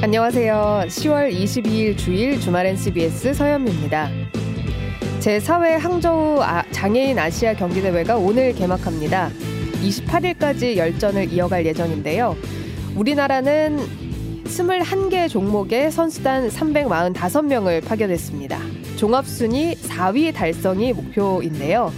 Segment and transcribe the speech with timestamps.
[0.00, 0.84] 안녕하세요.
[0.86, 4.08] 10월 22일 주일 주말엔 CBS 서현미입니다.
[5.18, 9.30] 제4회 항저우 아, 장애인 아시아 경기대회가 오늘 개막합니다.
[9.82, 12.36] 28일까지 열전을 이어갈 예정인데요.
[12.94, 14.01] 우리나라는
[14.44, 18.58] 21개 종목의 선수단 345명을 파견했습니다.
[18.96, 21.92] 종합순위 4위 달성이 목표인데요.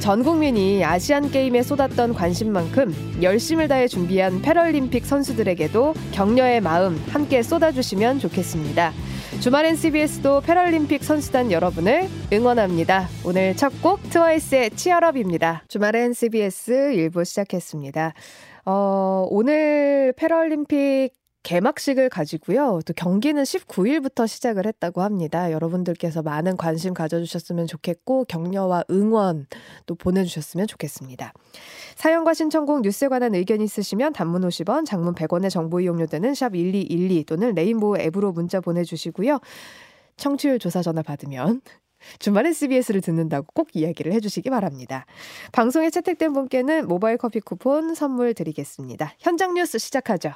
[0.00, 8.20] 전 국민이 아시안 게임에 쏟았던 관심만큼 열심을 다해 준비한 패럴림픽 선수들에게도 격려의 마음 함께 쏟아주시면
[8.20, 8.92] 좋겠습니다.
[9.40, 13.08] 주말엔 CBS도 패럴림픽 선수단 여러분을 응원합니다.
[13.24, 15.64] 오늘 첫 곡 트와이스의 치얼업입니다.
[15.68, 18.14] 주말엔 CBS 일부 시작했습니다.
[18.64, 21.12] 어, 오늘 패럴림픽
[21.46, 22.80] 개막식을 가지고요.
[22.84, 25.52] 또 경기는 19일부터 시작을 했다고 합니다.
[25.52, 29.46] 여러분들께서 많은 관심 가져주셨으면 좋겠고 격려와 응원
[29.86, 31.32] 또 보내주셨으면 좋겠습니다.
[31.94, 37.22] 사연과 신청곡 뉴스에 관한 의견 있으시면 단문 50원, 장문 100원의 정보 이용료 되는 샵 1212
[37.24, 39.38] 또는 레인보우 앱으로 문자 보내주시고요.
[40.16, 41.60] 청취율 조사 전화 받으면
[42.18, 45.06] 주말에 CBS를 듣는다고 꼭 이야기를 해주시기 바랍니다.
[45.52, 49.12] 방송에 채택된 분께는 모바일 커피 쿠폰 선물 드리겠습니다.
[49.20, 50.32] 현장 뉴스 시작하죠.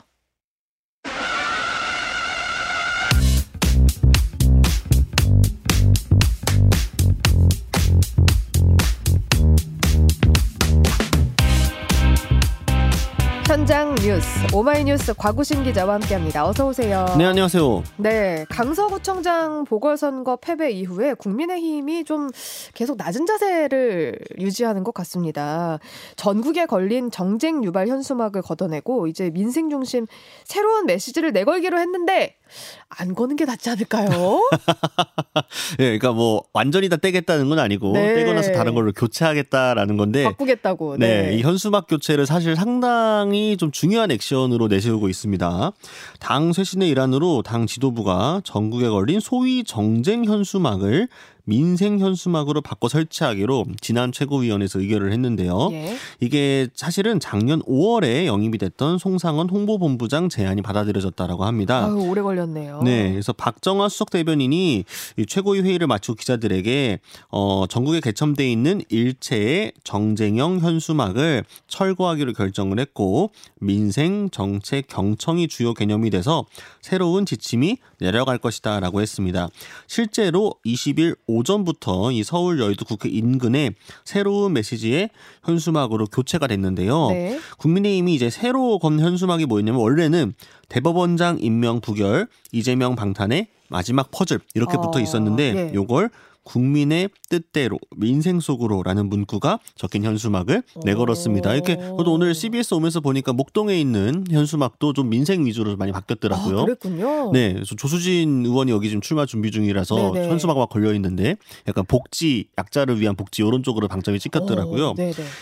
[13.71, 16.45] 현장 뉴스 오마이뉴스 곽우신 기자와 함께합니다.
[16.45, 17.07] 어서 오세요.
[17.17, 17.85] 네 안녕하세요.
[17.99, 22.31] 네 강서구청장 보궐선거 패배 이후에 국민의힘이 좀
[22.75, 25.79] 계속 낮은 자세를 유지하는 것 같습니다.
[26.17, 30.05] 전국에 걸린 정쟁 유발 현수막을 걷어내고 이제 민생 중심
[30.43, 32.40] 새로운 메시지를 내걸기로 했는데
[32.89, 34.09] 안 거는 게 낫지 않을까요?
[35.79, 38.15] 예, 그러니까 뭐 완전히 다 떼겠다는 건 아니고 네.
[38.15, 40.97] 떼고 나서 다른 걸로 교체하겠다라는 건데 바꾸겠다고.
[40.99, 41.23] 네.
[41.23, 45.73] 네, 이 현수막 교체를 사실 상당히 좀 중요한 액션으로 내세우고 있습니다.
[46.19, 51.09] 당 쇄신의 일환으로 당 지도부가 전국에 걸린 소위 정쟁 현수막을
[51.51, 55.71] 민생 현수막으로 바꿔 설치하기로 지난 최고위원회에서 의결을 했는데요.
[55.73, 55.97] 예.
[56.21, 61.87] 이게 사실은 작년 5월에 영입이 됐던 송상원 홍보본부장 제안이 받아들여졌다라고 합니다.
[61.87, 62.83] 아유, 오래 걸렸네요.
[62.85, 64.85] 네, 그래서 박정화 수석 대변인이
[65.27, 67.01] 최고위 회의를 마치고 기자들에게
[67.33, 76.11] 어, 전국에 개첨돼 있는 일체의 정쟁형 현수막을 철거하기로 결정을 했고 민생, 정책, 경청이 주요 개념이
[76.11, 76.47] 돼서
[76.81, 79.49] 새로운 지침이 내려갈 것이다 라고 했습니다.
[79.87, 83.71] 실제로 20일 오전부터 이 서울 여의도 국회 인근에
[84.05, 85.11] 새로운 메시지의
[85.45, 87.09] 현수막으로 교체가 됐는데요.
[87.11, 87.41] 네.
[87.59, 90.35] 국민의힘이 이제 새로 건 현수막이 뭐였냐면 원래는
[90.69, 95.71] 대법원장 임명 부결, 이재명 방탄의 마지막 퍼즐 이렇게 어, 붙어 있었는데 네.
[95.75, 96.11] 요걸
[96.51, 101.55] 국민의 뜻대로 민생 속으로라는 문구가 적힌 현수막을 내걸었습니다.
[101.55, 106.61] 이렇게 저도 오늘 CBS 오면서 보니까 목동에 있는 현수막도 좀 민생 위주로 많이 바뀌었더라고요.
[106.61, 107.31] 아, 그랬군요.
[107.33, 110.29] 네, 조수진 의원이 여기 지금 출마 준비 중이라서 네네.
[110.29, 111.37] 현수막 막 걸려 있는데
[111.69, 114.89] 약간 복지 약자를 위한 복지 이런 쪽으로 방점이 찍혔더라고요.
[114.89, 114.95] 오,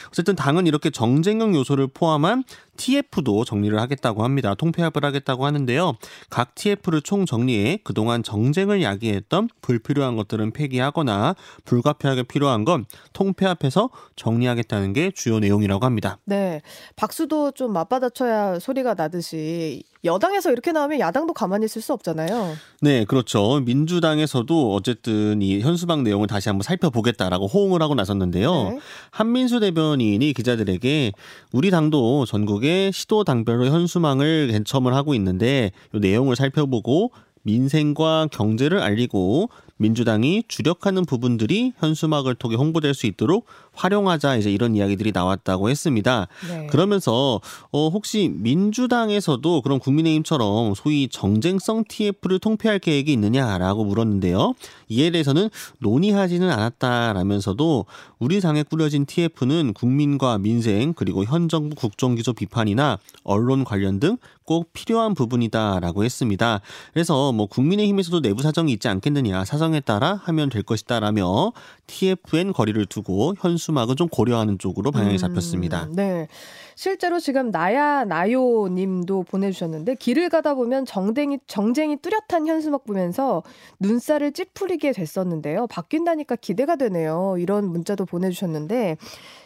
[0.08, 2.44] 어쨌든 당은 이렇게 정쟁형 요소를 포함한
[2.78, 4.54] TF도 정리를 하겠다고 합니다.
[4.54, 5.96] 통폐합을 하겠다고 하는데요.
[6.30, 11.34] 각 TF를 총 정리해 그동안 정쟁을 야기했던 불필요한 것들은 폐기하거나
[11.66, 16.18] 불가피하게 필요한 건 통폐합해서 정리하겠다는 게 주요 내용이라고 합니다.
[16.24, 16.62] 네.
[16.96, 22.54] 박수도 좀 맞받아쳐야 소리가 나듯이 여당에서 이렇게 나오면 야당도 가만히 있을 수 없잖아요.
[22.80, 23.60] 네, 그렇죠.
[23.64, 28.70] 민주당에서도 어쨌든 이 현수막 내용을 다시 한번 살펴보겠다라고 호응을 하고 나섰는데요.
[28.70, 28.78] 네.
[29.10, 31.12] 한민수 대변인이 기자들에게
[31.52, 37.12] 우리 당도 전국에 시도 당별로 현수막을 개첨을 하고 있는데 이 내용을 살펴보고
[37.42, 45.12] 민생과 경제를 알리고 민주당이 주력하는 부분들이 현수막을 통해 홍보될 수 있도록 활용하자 이제 이런 이야기들이
[45.12, 46.26] 나왔다고 했습니다.
[46.48, 46.66] 네.
[46.66, 47.40] 그러면서
[47.70, 54.54] 어 혹시 민주당에서도 그런 국민의힘처럼 소위 정쟁성 TF를 통폐할 계획이 있느냐라고 물었는데요.
[54.88, 55.48] 이에 대해서는
[55.78, 57.86] 논의하지는 않았다라면서도
[58.18, 64.72] 우리 당에 꾸려진 TF는 국민과 민생 그리고 현 정부 국정기조 비판이나 언론 관련 등 꼭
[64.72, 66.62] 필요한 부분이다라고 했습니다.
[66.94, 71.52] 그래서 뭐 국민의힘에서도 내부 사정이 있지 않겠느냐 사정 상황에 따라 하면 될 것이다 라며
[71.86, 75.88] TFN 거리를 두고 현수막은 좀 고려하는 쪽으로 방향이 음, 잡혔습니다.
[75.92, 76.28] 네.
[76.74, 83.42] 실제로 지금 나야 나요 님도 보내주셨는데 길을 가다 보면 정쟁이, 정쟁이 뚜렷한 현수막 보면서
[83.80, 85.66] 눈살을 찌푸리게 됐었는데요.
[85.66, 87.34] 바뀐다니까 기대가 되네요.
[87.38, 88.96] 이런 문자도 보내주셨는데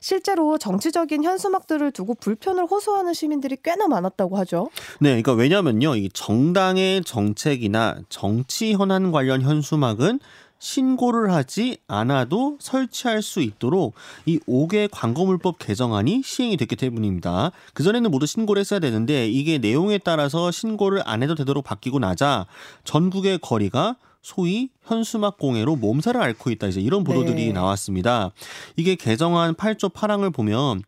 [0.00, 4.68] 실제로 정치적인 현수막들을 두고 불편을 호소하는 시민들이 꽤나 많았다고 하죠.
[5.00, 10.11] 네, 그러니까 왜냐면요, 이 정당의 정책이나 정치 현안 관련 현수막은
[10.58, 13.94] 신고를 하지 않아도 설치할 수 있도록
[14.26, 17.50] 이 5개 광고물법 개정안이 시행이 됐기 때문입니다.
[17.74, 22.46] 그전에는 모두 신고를 했어야 되는데 이게 내용에 따라서 신고를 안 해도 되도록 바뀌고 나자
[22.84, 26.68] 전국의 거리가 소위 현수막 공해로 몸살을 앓고 있다.
[26.68, 27.52] 이제 이런 보도들이 네.
[27.52, 28.30] 나왔습니다.
[28.76, 30.82] 이게 개정안 8조 8항을 보면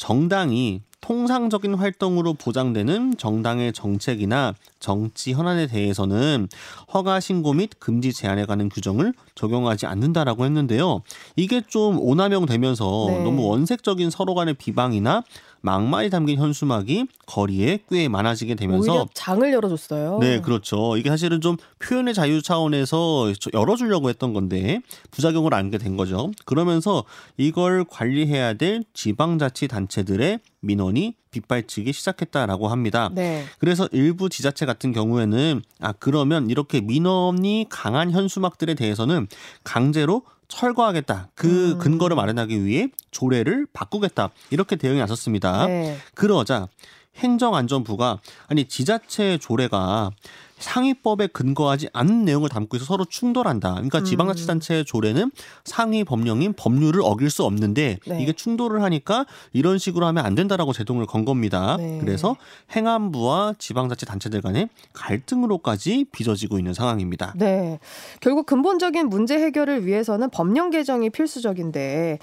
[0.00, 6.48] 정당이 통상적인 활동으로 보장되는 정당의 정책이나 정치 현안에 대해서는
[6.94, 11.02] 허가 신고 및 금지 제한에 관한 규정을 적용하지 않는다라고 했는데요.
[11.36, 13.22] 이게 좀 오남용 되면서 네.
[13.24, 15.22] 너무 원색적인 서로 간의 비방이나
[15.62, 20.18] 막말이 담긴 현수막이 거리에 꽤 많아지게 되면서 오히려 장을 열어줬어요.
[20.18, 20.96] 네, 그렇죠.
[20.96, 24.80] 이게 사실은 좀 표현의 자유 차원에서 열어주려고 했던 건데
[25.10, 26.30] 부작용을 안게 된 거죠.
[26.44, 27.04] 그러면서
[27.36, 33.10] 이걸 관리해야 될 지방자치단체들의 민원이 빗발치기 시작했다라고 합니다.
[33.14, 33.44] 네.
[33.58, 39.28] 그래서 일부 지자체 같은 경우에는 아 그러면 이렇게 민원이 강한 현수막들에 대해서는
[39.64, 41.28] 강제로 철거하겠다.
[41.34, 41.78] 그 음.
[41.78, 44.30] 근거를 마련하기 위해 조례를 바꾸겠다.
[44.50, 45.66] 이렇게 대응이 나섰습니다.
[45.66, 45.96] 네.
[46.14, 46.68] 그러자
[47.16, 48.18] 행정안전부가
[48.48, 50.10] 아니 지자체 조례가
[50.60, 53.72] 상위법에 근거하지 않는 내용을 담고 있어 서로 충돌한다.
[53.74, 54.04] 그러니까 음.
[54.04, 55.32] 지방자치단체 조례는
[55.64, 58.22] 상위 법령인 법률을 어길 수 없는데 네.
[58.22, 61.76] 이게 충돌을 하니까 이런 식으로 하면 안 된다라고 제동을 건 겁니다.
[61.78, 61.98] 네.
[62.00, 62.36] 그래서
[62.74, 67.34] 행안부와 지방자치단체들 간의 갈등으로까지 빚어지고 있는 상황입니다.
[67.36, 67.78] 네.
[68.20, 72.18] 결국 근본적인 문제 해결을 위해서는 법령 개정이 필수적인데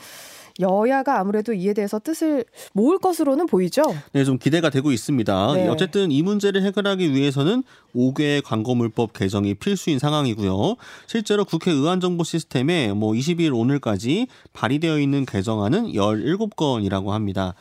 [0.59, 3.83] 여야가 아무래도 이에 대해서 뜻을 모을 것으로는 보이죠.
[4.13, 5.53] 네, 좀 기대가 되고 있습니다.
[5.53, 5.67] 네.
[5.67, 7.63] 어쨌든 이 문제를 해결하기 위해서는
[7.95, 10.75] 5개 광고물법 개정이 필수인 상황이고요.
[11.07, 17.55] 실제로 국회 의안 정보 시스템에 뭐 22일 오늘까지 발의되어 있는 개정안은 17건이라고 합니다.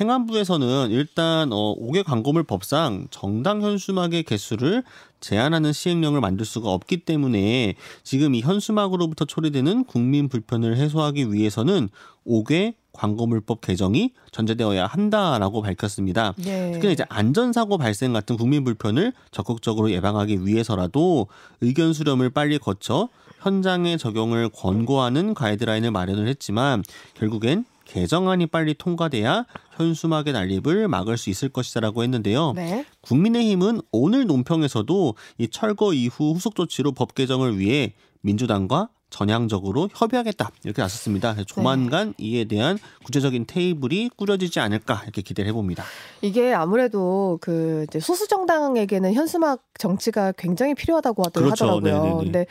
[0.00, 4.82] 행안부에서는 일단 어 5개 광고물 법상 정당 현수막의 개수를
[5.20, 11.90] 제한하는 시행령을 만들 수가 없기 때문에 지금 이 현수막으로부터 초래되는 국민 불편을 해소하기 위해서는
[12.26, 16.34] 5개 광고물법 개정이 전제되어야 한다라고 밝혔습니다.
[16.36, 16.72] 네.
[16.72, 21.26] 특히 이제 안전사고 발생 같은 국민 불편을 적극적으로 예방하기 위해서라도
[21.60, 23.08] 의견 수렴을 빨리 거쳐
[23.40, 26.82] 현장에 적용을 권고하는 가이드라인을 마련을 했지만
[27.14, 32.52] 결국엔 개정안이 빨리 통과돼야 현수막의 난립을 막을 수 있을 것이다라고 했는데요.
[32.54, 32.86] 네.
[33.02, 40.82] 국민의힘은 오늘 논평에서도 이 철거 이후 후속 조치로 법 개정을 위해 민주당과 전향적으로 협의하겠다 이렇게
[40.82, 41.36] 나섰습니다.
[41.46, 45.84] 조만간 이에 대한 구체적인 테이블이 꾸려지지 않을까 이렇게 기대를 해봅니다.
[46.22, 51.66] 이게 아무래도 그 이제 소수 정당에게는 현수막 정치가 굉장히 필요하다고 하더- 그렇죠.
[51.66, 52.02] 하더라고요.
[52.02, 52.24] 네네네.
[52.24, 52.46] 근데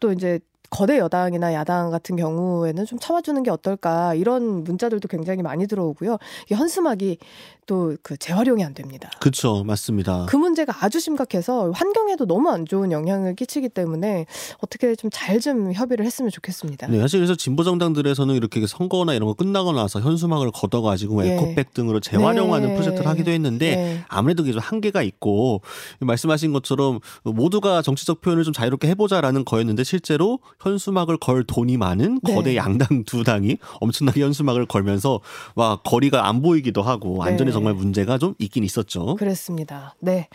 [0.00, 0.40] 또 이제
[0.70, 6.18] 거대 여당이나 야당 같은 경우에는 좀 참아주는 게 어떨까 이런 문자들도 굉장히 많이 들어오고요.
[6.50, 7.18] 이 현수막이
[7.66, 9.10] 또 그 재활용이 안 됩니다.
[9.20, 10.26] 그렇죠, 맞습니다.
[10.28, 14.26] 그 문제가 아주 심각해서 환경에도 너무 안 좋은 영향을 끼치기 때문에
[14.58, 16.86] 어떻게 좀 잘좀 협의를 했으면 좋겠습니다.
[16.88, 21.32] 네, 사실 그래서 진보 정당들에서는 이렇게 선거나 이런 거 끝나고 나서 현수막을 걷어가지고 예.
[21.32, 22.74] 에코백 등으로 재활용하는 네.
[22.74, 24.04] 프로젝트를 하기도 했는데 네.
[24.08, 25.62] 아무래도 이게 좀 한계가 있고
[26.00, 32.34] 말씀하신 것처럼 모두가 정치적 표현을 좀 자유롭게 해보자라는 거였는데 실제로 현수막을 걸 돈이 많은 네.
[32.34, 35.20] 거대 양당 두 당이 엄청나게 현수막을 걸면서
[35.54, 37.52] 와 거리가 안 보이기도 하고 안전에 네.
[37.52, 39.16] 정말 문제가 좀 있긴 있었죠.
[39.16, 39.94] 그랬습니다.
[40.00, 40.28] 네.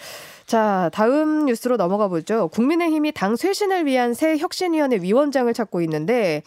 [0.46, 2.50] 자, 다음 뉴스로 넘어가 보죠.
[2.50, 6.44] 국민의힘이 당 쇄신을 위한 새 혁신위원회 위원장을 찾고 있는데,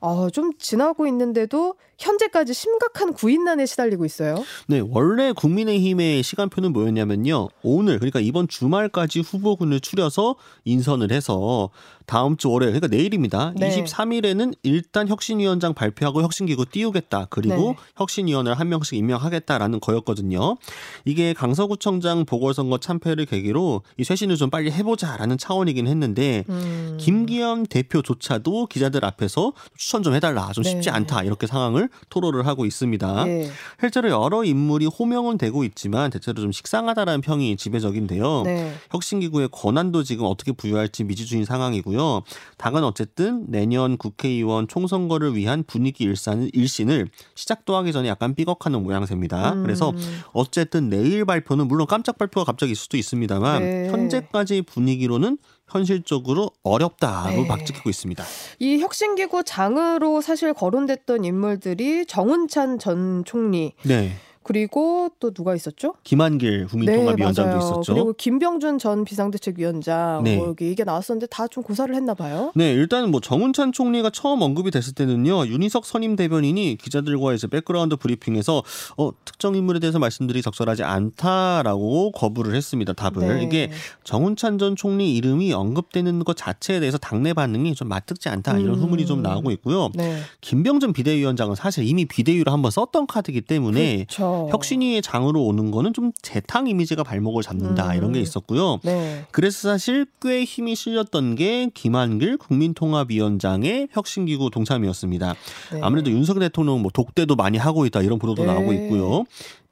[0.00, 4.44] 어, 좀 지나고 있는데도 현재까지 심각한 구인난에 시달리고 있어요.
[4.68, 7.48] 네, 원래 국민의힘의 시간표는 뭐였냐면요.
[7.62, 11.70] 오늘 그러니까 이번 주말까지 후보군을 추려서 인선을 해서
[12.06, 13.52] 다음 주 월요일 그러니까 내일입니다.
[13.56, 13.84] 네.
[13.84, 17.26] 23일에는 일단 혁신위원장 발표하고 혁신기구 띄우겠다.
[17.30, 17.76] 그리고 네.
[17.96, 20.56] 혁신위원을 한 명씩 임명하겠다라는 거였거든요.
[21.04, 26.96] 이게 강서구청장 보궐선거 참패를 계기로 이 쇄신을 좀 빨리 해보자라는 차원이긴 했는데 음.
[26.98, 30.50] 김기현 대표조차도 기자들 앞에서 추천 좀 해달라.
[30.52, 30.90] 좀 쉽지 네.
[30.90, 31.24] 않다.
[31.24, 33.28] 이렇게 상황을 토로를 하고 있습니다.
[33.28, 33.50] 예.
[33.80, 38.42] 실제로 여러 인물이 호명은 되고 있지만 대체로 좀 식상하다라는 평이 지배적인데요.
[38.44, 38.74] 네.
[38.90, 42.22] 혁신기구의 권한도 지금 어떻게 부여할지 미지수인 상황이고요.
[42.56, 49.52] 당은 어쨌든 내년 국회의원 총선거를 위한 분위기 일산, 일신을 시작도 하기 전에 약간 삐걱하는 모양새입니다.
[49.54, 49.62] 음.
[49.62, 49.92] 그래서
[50.32, 53.88] 어쨌든 내일 발표는 물론 깜짝 발표가 갑자기 있을 수도 있습니다만 네.
[53.90, 57.48] 현재까지 분위기로는 현실적으로 어렵다로 네.
[57.48, 58.24] 박찍히고 있습니다.
[58.58, 64.16] 이 혁신기구 장으로 사실 거론됐던 인물들이 정운찬 전 총리 네.
[64.48, 65.92] 그리고 또 누가 있었죠?
[66.04, 67.58] 김한길 국민통합위원장도 맞아요.
[67.58, 67.92] 있었죠.
[67.92, 70.38] 그리고 김병준 전 비상대책위원장 네.
[70.38, 72.52] 뭐 여기 이게 나왔었는데 다 좀 고사를 했나 봐요.
[72.54, 77.96] 네, 일단 뭐 정운찬 총리가 처음 언급이 됐을 때는요, 윤희석 선임 대변인이 기자들과 이제 백그라운드
[77.96, 78.62] 브리핑에서
[78.96, 82.92] 어, 특정 인물에 대해서 말씀드리기 적절하지 않다라고 거부를 했습니다.
[82.92, 83.42] 답을 네.
[83.44, 83.70] 이게
[84.04, 88.80] 정운찬 전 총리 이름이 언급되는 것 자체에 대해서 당내 반응이 좀 마뜩지 않다 이런 음.
[88.82, 89.90] 후문이 좀 나오고 있고요.
[89.94, 90.18] 네.
[90.40, 94.37] 김병준 비대위원장은 사실 이미 비대위로 한번 썼던 카드이기 때문에 그렇죠.
[94.50, 97.96] 혁신위의 장으로 오는 거는 좀 재탕 이미지가 발목을 잡는다 음.
[97.96, 98.80] 이런 게 있었고요.
[98.82, 99.24] 네.
[99.30, 105.34] 그래서 사실 꽤 힘이 실렸던 게 김한길 국민통합위원장의 혁신기구 동참이었습니다.
[105.72, 105.80] 네.
[105.82, 108.52] 아무래도 윤석열 대통령 뭐 독대도 많이 하고 있다 이런 보도도 네.
[108.52, 109.24] 나오고 있고요.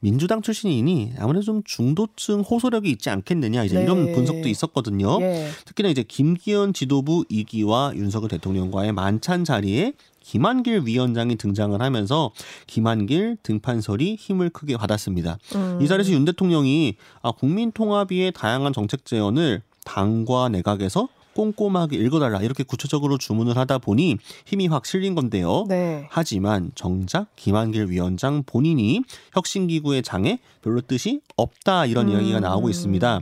[0.07, 3.83] 민주당 출신이니 아무래도 좀 중도층 호소력이 있지 않겠느냐 이제 네.
[3.83, 5.21] 이런 분석도 있었거든요.
[5.21, 5.49] 예.
[5.65, 12.31] 특히나 이제 김기현 지도부 2기와 윤석열 대통령과의 만찬 자리에 김한길 위원장이 등장을 하면서
[12.69, 15.39] 김한길 등판설이 힘을 크게 받았습니다.
[15.57, 15.81] 음.
[15.83, 22.65] 이 자리에서 윤 대통령이 아, 국민 통합위의 다양한 정책 제언을 당과 내각에서 꼼꼼하게 읽어달라 이렇게
[22.65, 24.17] 구체적으로 주문을 하다 보니
[24.47, 25.67] 힘이 확 실린 건데요.
[25.69, 26.07] 네.
[26.11, 29.03] 하지만 정작 김한길 위원장 본인이
[29.35, 32.15] 혁신기구의 장에 별로 뜻이 없다 이런 음.
[32.15, 33.21] 이야기가 나오고 있습니다.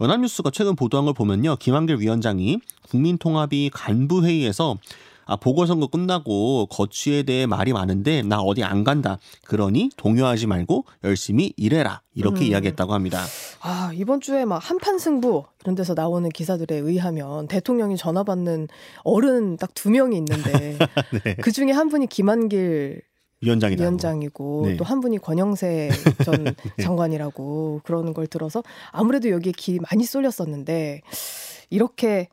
[0.00, 1.56] 연합뉴스가 최근 보도한 걸 보면요.
[1.56, 2.58] 김한길 위원장이
[2.90, 4.76] 국민통합위 간부회의에서
[5.26, 9.18] 아, 보궐선거 끝나고 거취에 대해 말이 많은데 나 어디 안 간다.
[9.44, 12.00] 그러니 동요하지 말고 열심히 일해라.
[12.14, 12.50] 이렇게 음.
[12.50, 13.24] 이야기했다고 합니다.
[13.60, 18.68] 아, 이번 주에 막 한판 승부 이런 데서 나오는 기사들에 의하면 대통령이 전화 받는
[19.02, 20.78] 어른 딱 두 명이 있는데
[21.24, 21.34] 네.
[21.42, 23.02] 그 중에 한 분이 김한길
[23.42, 23.82] 위원장이다.
[23.82, 24.76] 위원장이고 네.
[24.76, 25.90] 또한 분이 권영세
[26.24, 28.62] 전 장관이라고 그러는 걸 들어서
[28.92, 31.02] 아무래도 여기에 길이 많이 쏠렸었는데
[31.68, 32.28] 이렇게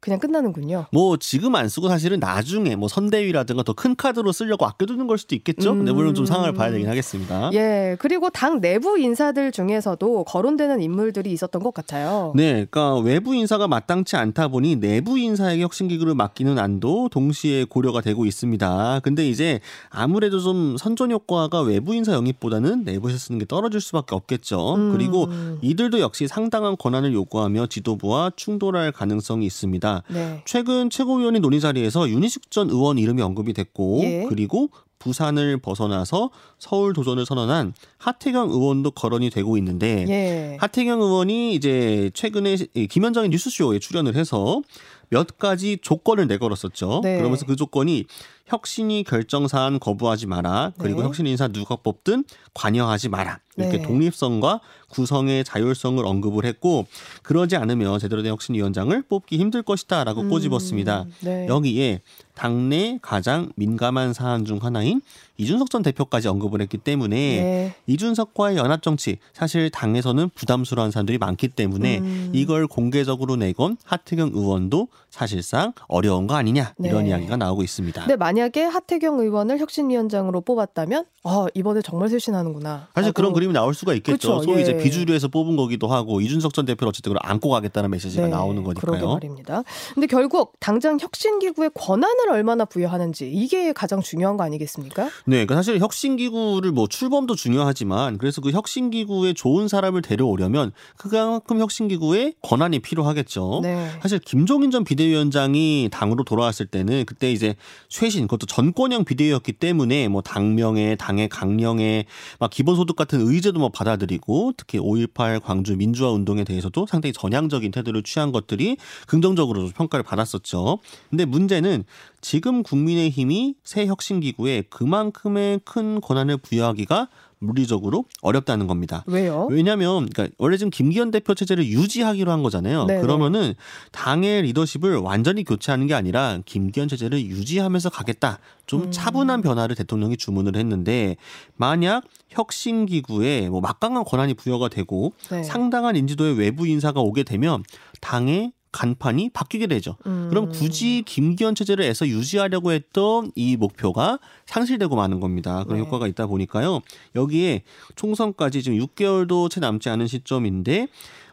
[0.00, 0.86] 그냥 끝나는군요.
[0.92, 5.36] 뭐 지금 안 쓰고 사실은 나중에 뭐 선대위라든가 더 큰 카드로 쓰려고 아껴두는 걸 수도
[5.36, 5.72] 있겠죠.
[5.72, 7.50] 근데 물론 좀 상황을 봐야 되긴 하겠습니다.
[7.52, 12.32] 예, 그리고 당 내부 인사들 중에서도 거론되는 인물들이 있었던 것 같아요.
[12.34, 18.00] 네, 그러니까 외부 인사가 마땅치 않다 보니 내부 인사에게 혁신 기구를 맡기는 안도 동시에 고려가
[18.00, 19.00] 되고 있습니다.
[19.04, 24.74] 근데 이제 아무래도 좀 선전 효과가 외부 인사 영입보다는 내부에서 쓰는 게 떨어질 수밖에 없겠죠.
[24.74, 24.92] 음.
[24.92, 25.28] 그리고
[25.62, 29.87] 이들도 역시 상당한 권한을 요구하며 지도부와 충돌할 가능성이 있습니다.
[30.08, 30.42] 네.
[30.44, 34.26] 최근 최고위원회 논의 자리에서 윤희숙 전 의원 이름이 언급이 됐고 예.
[34.28, 40.56] 그리고 부산을 벗어나서 서울 도전을 선언한 하태경 의원도 거론이 되고 있는데 예.
[40.60, 44.62] 하태경 의원이 이제 최근에 이 김현정의 뉴스쇼에 출연을 해서
[45.10, 47.00] 몇 가지 조건을 내걸었었죠.
[47.02, 47.16] 네.
[47.16, 48.04] 그러면서 그 조건이
[48.46, 50.72] 혁신이 결정 사안 거부하지 마라.
[50.78, 51.06] 그리고 네.
[51.06, 53.40] 혁신 인사 누가 뽑든 관여하지 마라.
[53.58, 53.82] 이렇게 네.
[53.82, 56.86] 독립성과 구성의 자율성을 언급을 했고
[57.22, 61.06] 그러지 않으면 제대로 된 혁신위원장을 뽑기 힘들 것이다라고 음, 꼬집었습니다.
[61.20, 61.46] 네.
[61.46, 62.00] 여기에
[62.34, 65.00] 당내 가장 민감한 사안 중 하나인
[65.38, 67.74] 이준석 전 대표까지 언급을 했기 때문에 네.
[67.86, 72.30] 이준석과의 연합 정치 사실 당에서는 부담스러운 사람들이 많기 때문에 음.
[72.32, 77.10] 이걸 공개적으로 내건 하태경 의원도 사실상 어려운 거 아니냐 이런 네.
[77.10, 78.02] 이야기가 나오고 있습니다.
[78.02, 82.88] 근데 만약에 하태경 의원을 혁신위원장으로 뽑았다면, 아 이번에 정말 쇄신하는구나.
[82.94, 84.38] 사실 그런 라고 그림이 나올 수가 있겠죠.
[84.38, 84.82] 그쵸, 소위 이제 예.
[84.82, 88.80] 비주류에서 뽑은 거기도 하고 이준석 전 대표를 어쨌든 그걸 안고 가겠다는 메시지가 네, 나오는 그러게
[88.80, 89.14] 거니까요.
[89.14, 89.62] 말입니다.
[89.94, 95.04] 근데 결국 당장 혁신기구의 권한을 얼마나 부여하는지 이게 가장 중요한 거 아니겠습니까?
[95.24, 102.34] 네, 그러니까 사실 혁신기구를 뭐 출범도 중요하지만 그래서 그 혁신기구에 좋은 사람을 데려오려면 그만큼 혁신기구에
[102.42, 103.60] 권한이 필요하겠죠.
[103.62, 103.90] 네.
[104.02, 107.56] 사실 김종인 전 비대위원장이 당으로 돌아왔을 때는 그때 이제
[107.88, 112.04] 쇄신 그것도 전권형 비대위였기 때문에 뭐 당명에 당의 강령에
[112.38, 117.70] 막 기본소득 같은 의 제도 뭐 받아들이고 특히 5.18 광주 민주화 운동에 대해서도 상당히 전향적인
[117.70, 118.76] 태도를 취한 것들이
[119.06, 120.78] 긍정적으로 평가를 받았었죠.
[121.10, 121.84] 근데 문제는
[122.20, 127.08] 지금 국민의힘이 새 혁신기구에 그만큼의 큰 권한을 부여하기가
[127.40, 129.04] 물리적으로 어렵다는 겁니다.
[129.06, 129.46] 왜요?
[129.50, 132.86] 왜냐하면 그러니까 원래 지금 김기현 대표 체제를 유지하기로 한 거잖아요.
[132.86, 133.00] 네네.
[133.00, 133.54] 그러면은
[133.92, 138.38] 당의 리더십을 완전히 교체하는 게 아니라 김기현 체제를 유지하면서 가겠다.
[138.66, 138.90] 좀 음.
[138.90, 141.16] 차분한 변화를 대통령이 주문을 했는데
[141.56, 145.42] 만약 혁신 기구에 뭐 막강한 권한이 부여가 되고 네.
[145.42, 147.62] 상당한 인지도의 외부 인사가 오게 되면
[148.00, 149.96] 당의 간판이 바뀌게 되죠.
[150.06, 150.28] 음.
[150.30, 155.64] 그럼 굳이 김기현 체제를 애써 유지하려고 했던 이 목표가 상실되고 마는 겁니다.
[155.64, 155.84] 그런 네.
[155.84, 156.80] 효과가 있다 보니까요.
[157.16, 157.62] 여기에
[157.96, 160.86] 총선까지 지금 6개월도 채 남지 않은 시점인데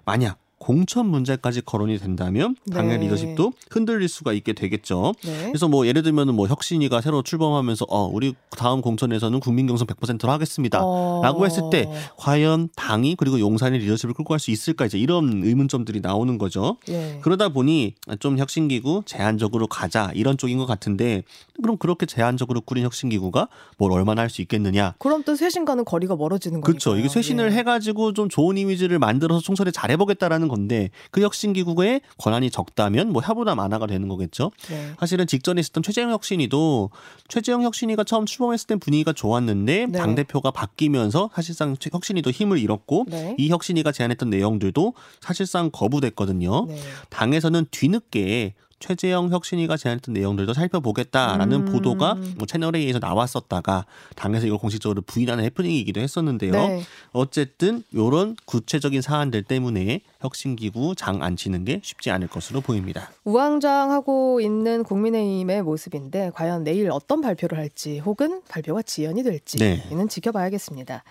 [0.06, 3.06] 만약 공천 문제까지 거론이 된다면 당의 네.
[3.06, 5.14] 리더십도 흔들릴 수가 있게 되겠죠.
[5.24, 5.48] 네.
[5.48, 9.88] 그래서 뭐 예를 들면 은 뭐 혁신이가 새로 출범하면서 어 우리 다음 공천에서는 국민 경선
[9.88, 10.80] 100%로 하겠습니다.
[10.84, 11.22] 어...
[11.24, 16.02] 라고 했을 때 과연 당이 그리고 용산의 리더십을 끌고 갈 수 있을까 이제 이런 의문점들이
[16.02, 16.78] 나오는 거죠.
[16.90, 17.20] 예.
[17.22, 21.24] 그러다 보니 좀 혁신기구 제한적으로 가자 이런 쪽인 것 같은데
[21.62, 23.48] 그럼 그렇게 제한적으로 꾸린 혁신기구가
[23.78, 24.96] 뭘 얼마나 할 수 있겠느냐?
[25.00, 26.66] 그럼 또 쇄신과는 거리가 멀어지는 거니까.
[26.66, 26.98] 그렇죠.
[26.98, 27.56] 이게 쇄신을 예.
[27.58, 33.88] 해가지고 좀 좋은 이미지를 만들어서 총선에 잘해보겠다라는 건데 그 혁신기구의 권한이 적다면 뭐 하보다 만화가
[33.88, 34.52] 되는 거겠죠.
[34.70, 34.92] 네.
[35.00, 36.90] 사실은 직전에 있었던 최재형 혁신이도
[37.28, 39.98] 최재형 혁신이가 처음 출범했을 땐 분위기가 좋았는데 네.
[39.98, 43.36] 당 대표가 바뀌면서 사실상 최- 혁신이도 힘을 잃었고 네.
[43.38, 46.66] 이 혁신이가 제안했던 내용들도 사실상 거부됐거든요.
[46.68, 46.78] 네.
[47.10, 48.54] 당에서는 뒤늦게
[48.86, 51.72] 최재형 혁신이가 제안했던 내용들도 살펴보겠다라는 음.
[51.72, 56.52] 보도가 뭐 채널 A에서 나왔었다가 당에서 이걸 공식적으로 부인하는 해프닝이기도 했었는데요.
[56.52, 56.84] 네.
[57.12, 63.10] 어쨌든 이런 구체적인 사안들 때문에 혁신기구 장 안 치는 게 쉽지 않을 것으로 보입니다.
[63.24, 70.08] 우왕좌왕하고 있는 국민의힘의 모습인데 과연 내일 어떤 발표를 할지 혹은 발표가 지연이 될지는 네.
[70.08, 71.04] 지켜봐야겠습니다.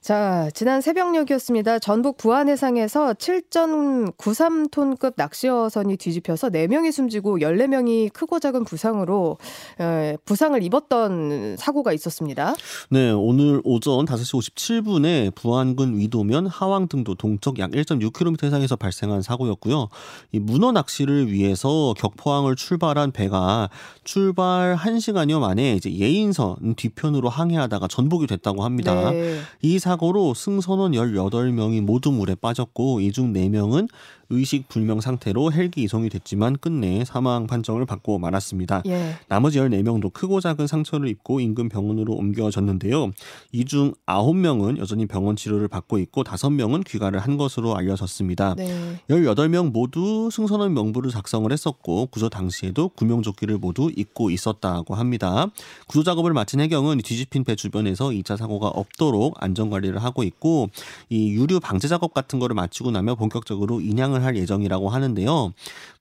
[0.00, 1.78] 자, 지난 새벽녘이었습니다.
[1.78, 9.36] 전북 부안 해상에서 7.93톤급 낚시어선이 뒤집혀서 4명이 숨지고 14명이 크고 작은 부상으로
[9.78, 12.54] 에, 부상을 입었던 사고가 있었습니다.
[12.88, 19.90] 네, 오늘 오전 5시 57분에 부안군 위도면 하왕 등도 동쪽 약 1.6km 해상에서 발생한 사고였고요.
[20.32, 23.68] 이 문어 낚시를 위해서 격포항을 출발한 배가
[24.04, 29.10] 출발 1시간여 만에 이제 예인선 뒤편으로 항해하다가 전복이 됐다고 합니다.
[29.10, 29.40] 네.
[29.60, 33.88] 이 사 고로 승선원 18명이 모두 물에 빠졌고 이 중 4명은
[34.30, 38.82] 의식 불명 상태로 헬기 이송이 됐지만 끝내 사망 판정을 받고 말았습니다.
[38.86, 39.14] 예.
[39.28, 43.10] 나머지 14명도 크고 작은 상처를 입고 인근 병원으로 옮겨졌는데요.
[43.52, 48.54] 이 중 9명은 여전히 병원 치료를 받고 있고 5명은 귀가를 한 것으로 알려졌습니다.
[48.56, 49.00] 네.
[49.08, 55.46] 18명 모두 승선원 명부를 작성을 했었고 구조 당시에도 구명조끼를 모두 입고 있었다고 합니다.
[55.86, 60.68] 구조 작업을 마친 해경은 뒤집힌 배 주변에서 2차 사고가 없도록 안전 관리를 하고 있고
[61.08, 65.52] 이 유류 방제 작업 같은 거를 마치고 나면 본격적으로 인양을 할 예정이라고 하는데요.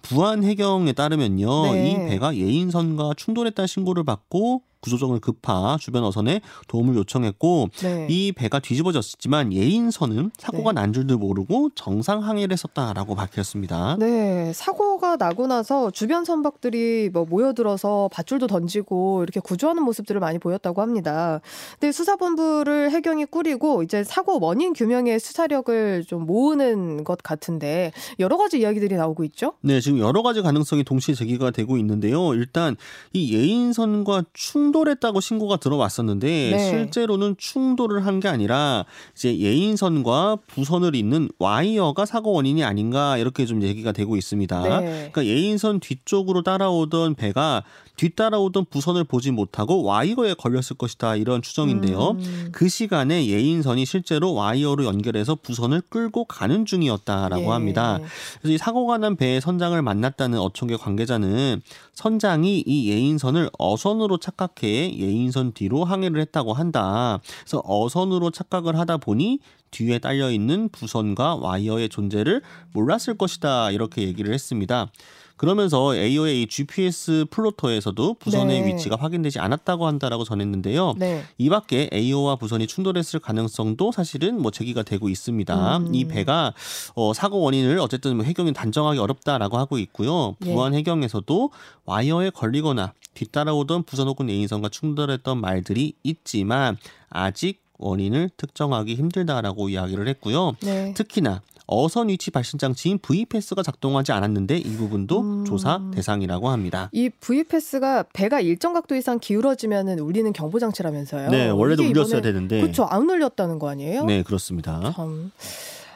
[0.01, 1.73] 부안 해경에 따르면요.
[1.73, 1.91] 네.
[1.91, 8.07] 이 배가 예인선과 충돌했다는 신고를 받고 구조정을 급파 주변 어선에 도움을 요청했고 네.
[8.09, 10.81] 이 배가 뒤집어졌지만 예인선은 사고가 네.
[10.81, 13.97] 난 줄도 모르고 정상 항해를 했었다라고 밝혔습니다.
[13.99, 20.81] 네, 사고가 나고 나서 주변 선박들이 뭐 모여들어서 밧줄도 던지고 이렇게 구조하는 모습들을 많이 보였다고
[20.81, 21.41] 합니다.
[21.79, 28.59] 근데 수사본부를 해경이 꾸리고 이제 사고 원인 규명에 수사력을 좀 모으는 것 같은데 여러 가지
[28.59, 29.53] 이야기들이 나오고 있죠?
[29.61, 32.33] 네, 지금 여러 가지 가능성이 동시에 제기가 되고 있는데요.
[32.33, 32.75] 일단
[33.13, 36.69] 이 예인선과 충 돌했다고 신고가 들어왔었는데 네.
[36.69, 38.83] 실제로는 충돌을 한 게 아니라
[39.15, 44.61] 이제 예인선과 부선을 잇는 와이어가 사고 원인이 아닌가 이렇게 좀 얘기가 되고 있습니다.
[44.79, 45.09] 네.
[45.11, 47.63] 그러니까 예인선 뒤쪽으로 따라오던 배가
[47.95, 52.11] 뒤따라오던 부선을 보지 못하고 와이어에 걸렸을 것이다 이런 추정인데요.
[52.11, 57.47] 음, 그 시간에 예인선이 실제로 와이어로 연결해서 부선을 끌고 가는 중이었다라고 예.
[57.47, 57.99] 합니다.
[58.41, 61.61] 그래서 이 사고가 난 배의 선장을 만났다는 어촌계 관계자는
[61.93, 67.19] 선장이 이 예인선을 어선으로 착각해 예인선 뒤로 항해를 했다고 한다.
[67.41, 69.39] 그래서 어선으로 착각을 하다 보니
[69.71, 72.41] 뒤에 딸려 있는 부선과 와이어의 존재를
[72.73, 74.91] 몰랐을 것이다 이렇게 얘기를 했습니다.
[75.39, 78.67] 그러면서 AOA GPS 플로터에서도 부선의 네.
[78.67, 80.95] 위치가 확인되지 않았다고 한다라고 전했는데요.
[80.97, 81.23] 네.
[81.37, 85.77] 이 밖에 AO와 부선이 충돌했을 가능성도 사실은 뭐 제기가 되고 있습니다.
[85.77, 85.95] 음.
[85.95, 86.53] 이 배가
[86.93, 90.35] 어, 사고 원인을 어쨌든 뭐 해경이 단정하기 어렵다라고 하고 있고요.
[90.45, 90.53] 예.
[90.53, 91.51] 부안 해경에서도
[91.85, 96.75] 와이어에 걸리거나 뒤따라오던 부선 혹은 예인선과 충돌했던 말들이 있지만
[97.09, 100.57] 아직 원인을 특정하기 힘들다라고 이야기를 했고요.
[100.59, 100.93] 네.
[100.95, 101.41] 특히나
[101.71, 105.45] 어선 위치 발신 장치인 V패스가 작동하지 않았는데 이 부분도 음.
[105.45, 106.89] 조사 대상이라고 합니다.
[106.91, 111.29] 이 V패스가 배가 일정 각도 이상 기울어지면은 울리는 경보 장치라면서요.
[111.29, 112.61] 네, 원래도 울렸어야 되는데.
[112.61, 112.83] 그렇죠.
[112.85, 114.05] 안 울렸다는 거 아니에요?
[114.05, 114.93] 네, 그렇습니다.
[114.95, 115.31] 참.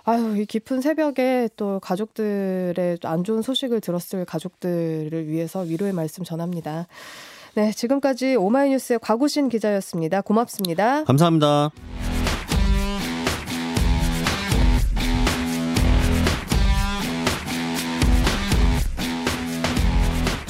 [0.06, 6.88] 아유, 이 깊은 새벽에 또 가족들의 안 좋은 소식을 들었을 가족들을 위해서 위로의 말씀 전합니다.
[7.56, 10.22] 네, 지금까지 오마이뉴스의 곽우신 기자였습니다.
[10.22, 11.04] 고맙습니다.
[11.06, 11.72] 감사합니다.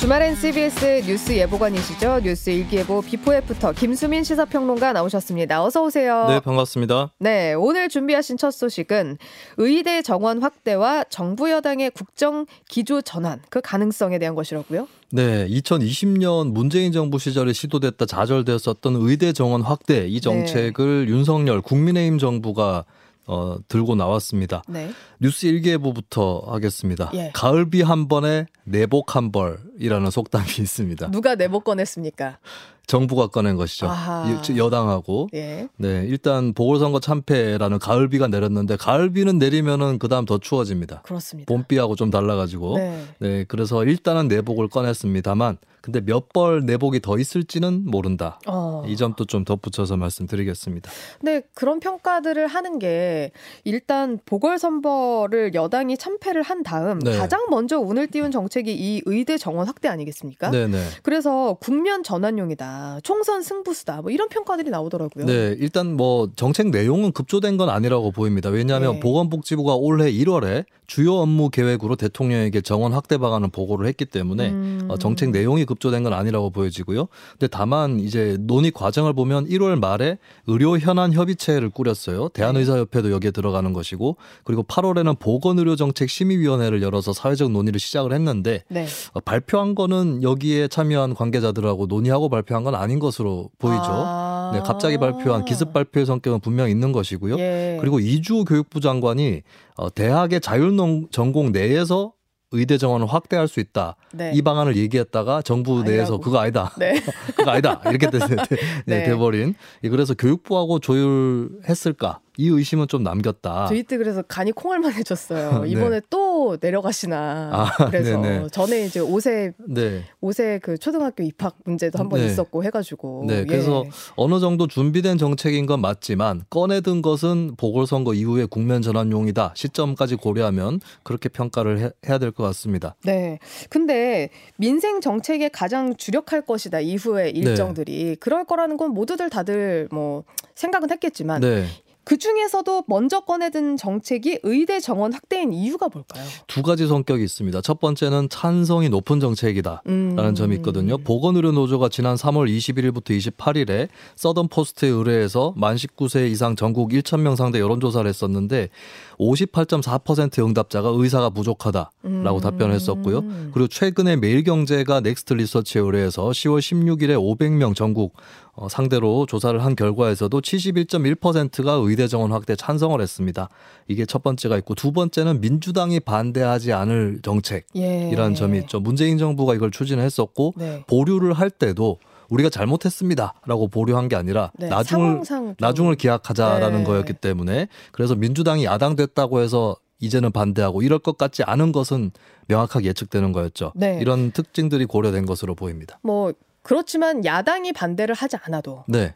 [0.03, 2.19] 주말엔 CBS 뉴스 예보관이시죠?
[2.23, 5.63] 뉴스 일기예보 before after 김수민 시사평론가 나오셨습니다.
[5.63, 6.25] 어서 오세요.
[6.27, 7.13] 네, 반갑습니다.
[7.19, 9.17] 네, 오늘 준비하신 첫 소식은
[9.55, 14.89] 의대 정원 확대와 정부 여당의 국정 기조 전환 그 가능성에 대한 것이라고요?
[15.13, 22.83] 네, 2020년 문재인 정부 시절에 시도됐다 좌절되었었던 의대 정원 확대 이 정책을 윤석열 국민의힘 정부가
[23.25, 24.63] 어, 들고 나왔습니다.
[24.67, 24.91] 네.
[25.19, 27.09] 뉴스 일기예보부터 하겠습니다.
[27.13, 27.31] 예.
[27.33, 31.11] 가을비 한 번에 내복 한 벌이라는 속담이 있습니다.
[31.11, 32.39] 누가 내복 꺼냈습니까?
[32.87, 33.87] 정부가 꺼낸 것이죠.
[33.87, 34.29] 아하.
[34.29, 35.29] 여- 여당하고.
[35.33, 35.67] 예.
[35.77, 41.01] 네, 일단 보궐선거 참패라는 가을비가 내렸는데 가을비는 내리면은 그다음 더 추워집니다.
[41.03, 41.51] 그렇습니다.
[41.53, 42.77] 봄비하고 좀 달라가지고.
[42.77, 43.03] 네.
[43.19, 48.39] 네, 그래서 일단은 내복을 꺼냈습니다만, 근데 몇 벌 내복이 더 있을지는 모른다.
[48.47, 48.83] 어.
[48.87, 50.89] 이 점도 좀 덧붙여서 말씀드리겠습니다.
[51.19, 53.31] 근데 그런 평가들을 하는 게
[53.65, 57.17] 일단 보궐선거를 여당이 참패를 한 다음 네.
[57.17, 60.49] 가장 먼저 운을 띄운 정책이 이 의대 정원 확대 아니겠습니까?
[60.51, 60.81] 네, 네.
[61.03, 62.72] 그래서 국면 전환용이다,
[63.03, 65.25] 총선 승부수다, 뭐 이런 평가들이 나오더라고요.
[65.25, 68.49] 네, 일단 뭐 정책 내용은 급조된 건 아니라고 보입니다.
[68.49, 68.99] 왜냐하면 네.
[68.99, 74.85] 보건복지부가 올해 1월에 주요 업무 계획으로 대통령에게 정원 확대 방안을 보고를 했기 때문에 음.
[74.89, 77.07] 어, 정책 내용이 급조된 건 아니라고 보여지고요.
[77.31, 80.17] 근데 다만 이제 논의 과정을 보면 1월 말에
[80.47, 82.29] 의료 현안 협의체를 꾸렸어요.
[82.29, 88.85] 대한의사협회도 여기에 들어가는 것이고 그리고 8월에는 보건의료 정책 심의위원회를 열어서 사회적 논의를 시작을 했는데 네.
[89.13, 93.83] 어, 발표한 거는 여기에 참여한 관계자들하고 논의하고 발표한 건 아닌 것으로 보이죠.
[93.85, 94.51] 아.
[94.53, 97.39] 네, 갑자기 발표한 기습 발표의 성격은 분명 있는 것이고요.
[97.39, 97.77] 예.
[97.79, 99.41] 그리고 이주 교육부 장관이
[99.75, 100.75] 어, 대학의 자율
[101.11, 102.13] 전공 내에서
[102.51, 103.95] 의대 정원을 확대할 수 있다.
[104.13, 104.31] 네.
[104.33, 105.91] 이 방안을 얘기했다가 정부 아니라고.
[105.91, 106.71] 내에서 그거 아니다.
[106.77, 107.01] 네.
[107.35, 107.81] 그거 아니다.
[107.87, 108.27] 이렇게 돼, 돼,
[108.85, 108.99] 네.
[108.99, 109.55] 네, 돼버린.
[109.83, 112.19] 예, 그래서 교육부하고 조율했을까?
[112.37, 113.67] 이 의심은 좀 남겼다.
[113.67, 115.61] 트위트 그래서 간이 콩알만 해졌어요.
[115.63, 115.69] 네.
[115.69, 117.49] 이번에 또 내려가시나.
[117.53, 118.47] 아, 그래서 네네.
[118.51, 120.03] 전에 이제 옷에 네.
[120.21, 122.25] 옷에 그 초등학교 입학 문제도 한번 네.
[122.27, 123.25] 있었고 해가지고.
[123.27, 123.45] 네, 예.
[123.45, 123.83] 그래서
[124.15, 129.53] 어느 정도 준비된 정책인 건 맞지만 꺼내든 것은 보궐선거 이후에 국면 전환용이다.
[129.55, 132.95] 시점까지 고려하면 그렇게 평가를 해, 해야 될 것 같습니다.
[133.03, 133.37] 네.
[133.69, 137.39] 근데 민생 정책에 가장 주력할 것이다 이후의 네.
[137.39, 140.23] 일정들이 그럴 거라는 건 모두들 다들 뭐
[140.55, 141.65] 생각은 했겠지만 네.
[142.05, 146.25] 그 중에서도 먼저 꺼내든 정책이 의대 정원 확대인 이유가 뭘까요?
[146.47, 147.61] 두 가지 성격이 있습니다.
[147.61, 149.83] 첫 번째는 찬성이 높은 정책이다.
[149.87, 150.15] 음.
[150.15, 150.97] 라는 점이 있거든요.
[150.97, 157.59] 보건의료 노조가 지난 3월 21일부터 28일에 서던 포스트에 의뢰해서 만 19세 이상 전국 1,000명 상대
[157.59, 158.69] 여론조사를 했었는데
[159.17, 162.39] 58.4% 응답자가 의사가 부족하다라고 음.
[162.41, 163.23] 답변을 했었고요.
[163.53, 168.13] 그리고 최근에 매일경제가 넥스트 리서치에 의뢰해서 10월 16일에 500명 전국
[168.55, 173.49] 어, 상대로 조사를 한 결과에서도 71.1%가 의대 정원 확대 찬성을 했습니다.
[173.87, 177.65] 이게 첫 번째가 있고 두 번째는 민주당이 반대하지 않을 정책.
[177.75, 178.09] 예.
[178.11, 178.79] 이라는 점이 있죠.
[178.79, 180.83] 문재인 정부가 이걸 추진을 했었고 네.
[180.87, 181.97] 보류를 할 때도
[182.29, 185.21] 우리가 잘못했습니다라고 보류한 게 아니라 네, 나중을
[185.59, 186.83] 나중을 기약하자라는 네.
[186.83, 192.11] 거였기 때문에 그래서 민주당이 야당 됐다고 해서 이제는 반대하고 이럴 것 같지 않은 것은
[192.47, 193.71] 명확하게 예측되는 거였죠.
[193.75, 193.99] 네.
[194.01, 195.99] 이런 특징들이 고려된 것으로 보입니다.
[196.03, 199.13] 뭐 그렇지만 야당이 반대를 하지 않아도 네,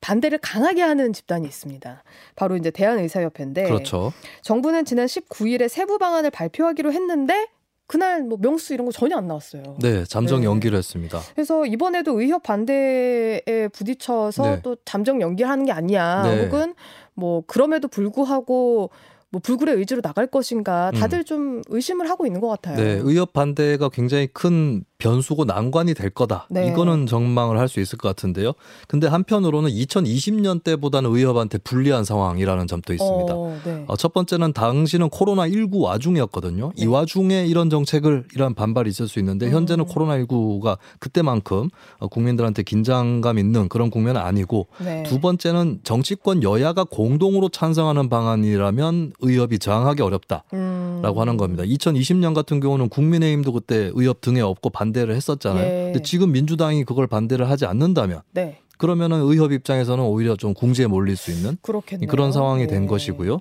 [0.00, 2.02] 반대를 강하게 하는 집단이 있습니다.
[2.36, 4.12] 바로 이제 대한의사협회인데 그렇죠.
[4.42, 7.48] 정부는 지난 19일에 세부 방안을 발표하기로 했는데
[7.86, 9.76] 그날 뭐 명수 이런 거 전혀 안 나왔어요.
[9.80, 10.46] 네, 잠정 네.
[10.46, 11.20] 연기를 했습니다.
[11.34, 14.60] 그래서 이번에도 의협 반대에 부딪혀서 네.
[14.62, 16.44] 또 잠정 연기하는 게 아니냐, 네.
[16.44, 16.74] 혹은
[17.12, 18.90] 뭐 그럼에도 불구하고
[19.34, 22.76] 뭐 불굴의 의지로 나갈 것인가 다들 좀 의심을 하고 있는 것 같아요.
[22.76, 22.84] 음.
[22.84, 26.46] 네, 의협 반대가 굉장히 큰 변수고 난관이 될 거다.
[26.50, 26.68] 네.
[26.68, 28.52] 이거는 전망을 할 수 있을 것 같은데요.
[28.88, 33.34] 근데 한편으로는 2020년 때보다는 의협한테 불리한 상황이라는 점도 있습니다.
[33.34, 33.84] 어, 네.
[33.88, 36.72] 어, 첫 번째는 당시는 코로나 19 와중이었거든요.
[36.76, 39.88] 이 와중에 이런 정책을 이런 반발이 있을 수 있는데 현재는 음.
[39.88, 45.02] 코로나 19가 그때만큼 어, 국민들한테 긴장감 있는 그런 국면은 아니고 네.
[45.04, 50.44] 두 번째는 정치권 여야가 공동으로 찬성하는 방안이라면 의협이 저항하기 어렵다.
[50.52, 51.00] 음.
[51.02, 51.64] 라고 하는 겁니다.
[51.64, 55.64] 2020년 같은 경우는 국민의힘도 그때 의협 등에 업고 반대를 했었잖아요.
[55.64, 55.84] 예.
[55.92, 61.16] 근데 지금 민주당이 그걸 반대를 하지 않는다면 네, 그러면은 의협 입장에서는 오히려 좀 궁지에 몰릴
[61.16, 62.08] 수 있는 그렇겠네요.
[62.08, 62.86] 그런 상황이 된 네.
[62.88, 63.38] 것이고요.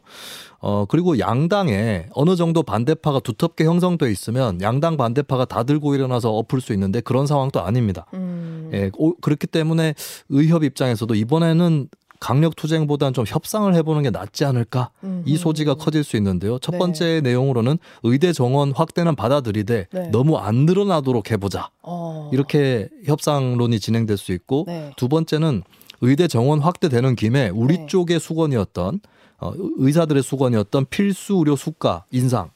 [0.65, 6.61] 어, 그리고 양당에 어느 정도 반대파가 두텁게 형성돼 있으면 양당 반대파가 다 들고 일어나서 엎을
[6.61, 8.05] 수 있는데 그런 상황도 아닙니다.
[8.13, 8.69] 음.
[8.73, 9.93] 예, 오- 그렇기 때문에
[10.29, 11.89] 의협 입장에서도 이번에는
[12.23, 15.35] 강력 투쟁보다는 좀 협상을 해보는 게 낫지 않을까 이 음흠.
[15.35, 16.57] 소지가 커질 수 있는데요.
[16.57, 16.77] 첫 네.
[16.77, 20.07] 번째 내용으로는 의대 정원 확대는 받아들이되 네.
[20.07, 22.29] 너무 안 늘어나도록 해보자 어.
[22.31, 24.93] 이렇게 협상론이 진행될 수 있고 네.
[24.95, 25.63] 두 번째는
[25.99, 27.87] 의대 정원 확대되는 김에 우리 네.
[27.87, 29.01] 쪽의 수건이었던
[29.39, 32.51] 어, 의사들의 수건이었던 필수 의료 수가 인상,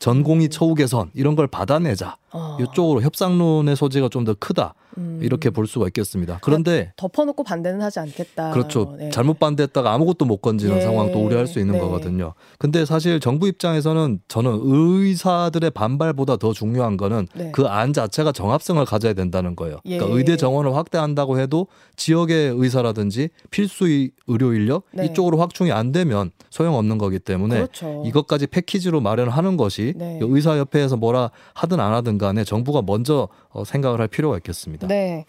[0.00, 2.16] 전공의 처우 개선 이런 걸 받아내자.
[2.32, 2.58] 어.
[2.60, 4.74] 이쪽으로 협상론의 소지가 좀 더 크다.
[4.98, 5.20] 음.
[5.22, 6.38] 이렇게 볼 수가 있겠습니다.
[6.42, 8.50] 그런데 덮어놓고 반대는 하지 않겠다.
[8.52, 8.94] 그렇죠.
[8.98, 9.10] 네.
[9.10, 10.80] 잘못 반대했다가 아무것도 못 건지는 예.
[10.80, 11.80] 상황도 우려할 수 있는 네.
[11.80, 12.34] 거거든요.
[12.58, 17.50] 근데 사실 정부 입장에서는 저는 의사들의 반발보다 더 중요한 거는 네.
[17.52, 19.78] 그안 자체가 정합성을 가져야 된다는 거예요.
[19.86, 19.96] 예.
[19.96, 25.06] 그러니까 의대 정원을 확대한다고 해도 지역의 의사라든지 필수 의- 의료 인력 네.
[25.06, 28.02] 이쪽으로 확충이 안 되면 소용없는 거기 때문에 그렇죠.
[28.06, 30.18] 이것까지 패키지로 마련하는 것이 네.
[30.22, 34.81] 의사협회에서 뭐라 하든 안 하든 간에 정부가 먼저 어, 생각을 할 필요가 있겠습니다.
[34.86, 35.24] 네.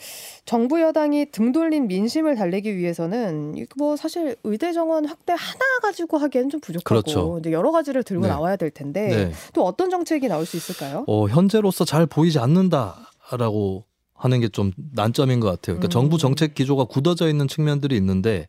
[0.46, 6.50] 정부 여당이 등 돌린 민심을 달래기 위해서는 뭐 사실 의대 정원 확대 하나 가지고 하기에는
[6.50, 7.38] 좀 부족하고 그렇죠.
[7.40, 8.30] 이제 여러 가지를 들고 네.
[8.30, 9.32] 나와야 될 텐데 네.
[9.54, 11.06] 또 어떤 정책이 나올 수 있을까요?
[11.08, 13.86] 어, 현재로서 잘 보이지 않는다라고
[14.24, 15.76] 하는 게 좀 난점인 것 같아요.
[15.78, 15.90] 그러니까 음.
[15.90, 18.48] 정부 정책 기조가 굳어져 있는 측면들이 있는데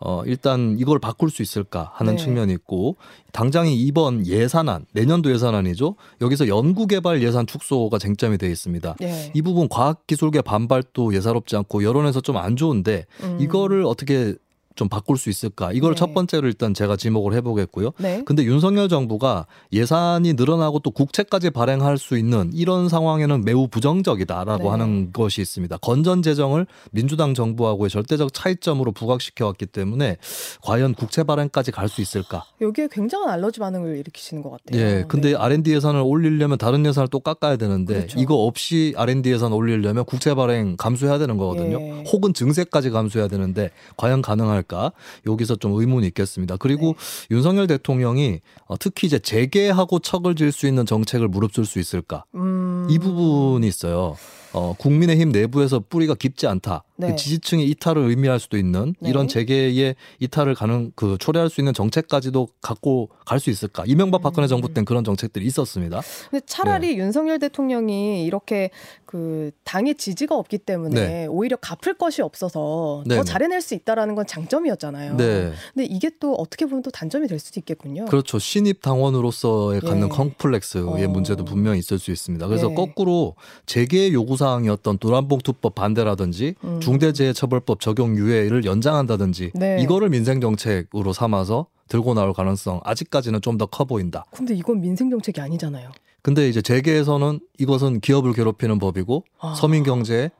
[0.00, 2.22] 어, 일단 이걸 바꿀 수 있을까 하는 네.
[2.22, 2.96] 측면이 있고
[3.32, 5.96] 당장이 이번 예산안 내년도 예산안이죠.
[6.20, 8.96] 여기서 연구개발 예산 축소가 쟁점이 되어 있습니다.
[9.02, 9.30] 예.
[9.34, 13.38] 이 부분 과학기술계 반발도 예사롭지 않고 여론에서 좀 안 좋은데 음.
[13.40, 14.34] 이거를 어떻게
[14.74, 15.72] 좀 바꿀 수 있을까?
[15.72, 15.98] 이걸 네.
[15.98, 17.92] 첫 번째로 일단 제가 지목을 해보겠고요.
[17.98, 18.22] 네.
[18.26, 24.68] 근데 윤석열 정부가 예산이 늘어나고 또 국채까지 발행할 수 있는 이런 상황에는 매우 부정적이다라고 네.
[24.68, 25.76] 하는 것이 있습니다.
[25.78, 30.16] 건전 재정을 민주당 정부하고의 절대적 차이점으로 부각시켜 왔기 때문에
[30.62, 32.44] 과연 국채 발행까지 갈 수 있을까?
[32.60, 34.80] 여기에 굉장한 알러지 반응을 일으키시는 것 같아요.
[34.80, 35.04] 예.
[35.06, 35.36] 근데 네.
[35.36, 38.18] R&D 예산을 올리려면 다른 예산을 또 깎아야 되는데 그렇죠.
[38.18, 41.78] 이거 없이 R&D 예산 올리려면 국채 발행 감수해야 되는 거거든요.
[41.80, 42.04] 예.
[42.10, 44.92] 혹은 증세까지 감수해야 되는데 과연 가능할 까?
[45.26, 46.56] 여기서 좀 의문이 있겠습니다.
[46.56, 46.96] 그리고
[47.28, 47.34] 네.
[47.36, 52.24] 윤석열 대통령이 어, 특히 이제 재개하고 척을 질 수 있는 정책을 무릅쓸 수 있을까?
[52.34, 52.86] 음.
[52.90, 54.16] 이 부분이 있어요.
[54.54, 56.84] 어, 국민의힘 내부에서 뿌리가 깊지 않다.
[56.96, 57.08] 네.
[57.08, 59.10] 그 지지층의 이탈을 의미할 수도 있는 네.
[59.10, 63.84] 이런 재개의 이탈을 가능 그 초래할 수 있는 정책까지도 갖고 갈 수 있을까?
[63.86, 64.48] 이명박 박근혜 음.
[64.48, 66.00] 정부 때는 그런 정책들이 있었습니다.
[66.30, 66.96] 근데 차라리 네.
[66.96, 68.70] 윤석열 대통령이 이렇게
[69.04, 71.26] 그 당의 지지가 없기 때문에 네.
[71.26, 73.04] 오히려 갚을 것이 없어서.
[73.08, 75.16] 더 잘해낼 수 있다라는 건 장점이었잖아요.
[75.16, 75.52] 네.
[75.72, 78.06] 근데 이게 또 어떻게 보면 또 단점이 될 수도 있겠군요.
[78.06, 78.38] 그렇죠.
[78.38, 80.08] 신입 당원으로서의 갖는 예.
[80.08, 81.08] 컴플렉스의 어.
[81.08, 82.46] 문제도 분명히 있을 수 있습니다.
[82.46, 82.74] 그래서 예.
[82.74, 83.34] 거꾸로
[83.66, 86.80] 재개 요구 사 항이었던 노란봉투법 반대라든지 음.
[86.80, 89.78] 중대재해처벌법 적용 유예를 연장한다든지 네.
[89.80, 94.24] 이거를 민생 정책으로 삼아서 들고 나올 가능성 아직까지는 좀 더 커 보인다.
[94.32, 95.90] 근데 이건 민생 정책이 아니잖아요.
[96.22, 99.54] 근데 이제 재계에서는 이것은 기업을 괴롭히는 법이고 아.
[99.54, 100.30] 서민 경제에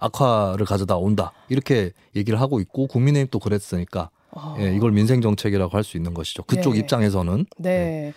[0.00, 1.32] 악화를 가져다 온다.
[1.48, 4.56] 이렇게 얘기를 하고 있고 국민의힘도 그랬으니까 아.
[4.58, 6.42] 예, 이걸 민생 정책이라고 할 수 있는 것이죠.
[6.44, 6.80] 그쪽 예.
[6.80, 8.14] 입장에서는 네.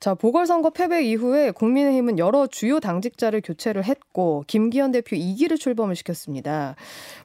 [0.00, 6.76] 자, 보궐선거 패배 이후에 국민의힘은 여러 주요 당직자를 교체를 했고, 김기현 대표 2기를 출범을 시켰습니다.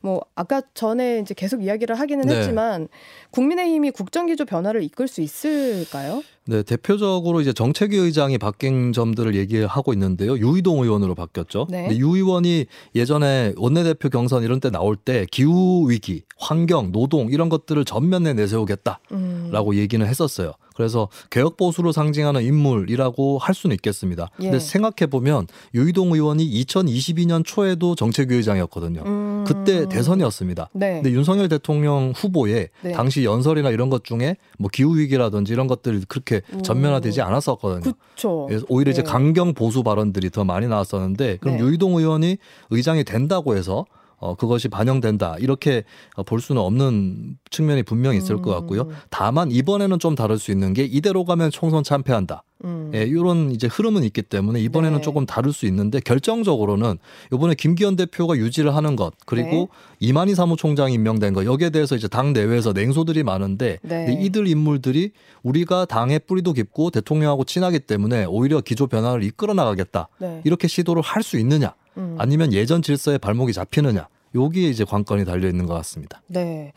[0.02, 2.36] 뭐, 아까 전에 이제 계속 이야기를 하기는 네.
[2.36, 2.90] 했지만,
[3.32, 6.22] 국민의힘이 국정기조 변화를 이끌 수 있을까요?
[6.48, 10.38] 네, 대표적으로 이제 정책위 의장이 바뀐 점들을 얘기하고 있는데요.
[10.38, 11.66] 유이동 의원으로 바뀌었죠.
[11.72, 11.88] 네.
[11.88, 17.50] 근데 유 의원이 예전에 원내대표 경선 이런 때 나올 때 기후 위기, 환경, 노동 이런
[17.50, 19.76] 것들을 전면에 내세우겠다라고 음.
[19.76, 20.54] 얘기는 했었어요.
[20.76, 24.30] 그래서 개혁 보수로 상징하는 인물이라고 할 수는 있겠습니다.
[24.36, 24.60] 근데 예.
[24.60, 29.02] 생각해 보면 유이동 의원이 2022년 초에도 정책위 의장이었거든요.
[29.06, 29.44] 음.
[29.48, 30.70] 그때 대선이었습니다.
[30.74, 30.96] 네.
[30.96, 32.92] 근데 윤석열 대통령 후보에 네.
[32.92, 36.62] 당시 연설이나 이런 것 중에 뭐 기후 위기라든지 이런 것들이 그렇게 음.
[36.62, 37.94] 전면화되지 않았었거든요.
[38.16, 38.46] 그쵸.
[38.48, 39.10] 그래서 오히려 이제 네.
[39.10, 41.64] 강경 보수 발언들이 더 많이 나왔었는데 그럼 네.
[41.64, 42.38] 유이동 의원이
[42.70, 43.86] 의장이 된다고 해서
[44.26, 45.84] 어 그것이 반영된다 이렇게
[46.16, 48.82] 어, 볼 수는 없는 측면이 분명히 있을 것 같고요.
[48.82, 48.96] 음.
[49.10, 52.44] 다만 이번에는 좀 다를 수 있는 게 이대로 가면 총선 참패한다.
[52.64, 52.92] 음.
[52.96, 55.02] 예, 이런 이제 흐름은 있기 때문에 이번에는 네.
[55.04, 56.98] 조금 다를 수 있는데 결정적으로는
[57.32, 59.68] 이번에 김기현 대표가 유지를 하는 것 그리고 네.
[60.00, 64.18] 이만희 사무총장이 임명된 것 여기에 대해서 이제 당 내외에서 냉소들이 많은데 네.
[64.22, 65.12] 이들 인물들이
[65.44, 70.42] 우리가 당의 뿌리도 깊고 대통령하고 친하기 때문에 오히려 기조 변화를 이끌어 나가겠다 네.
[70.46, 72.16] 이렇게 시도를 할 수 있느냐 음.
[72.20, 76.22] 아니면 예전 질서에 발목이 잡히느냐 여기에 이제 관건이 달려 있는 것 같습니다.
[76.28, 76.74] 네.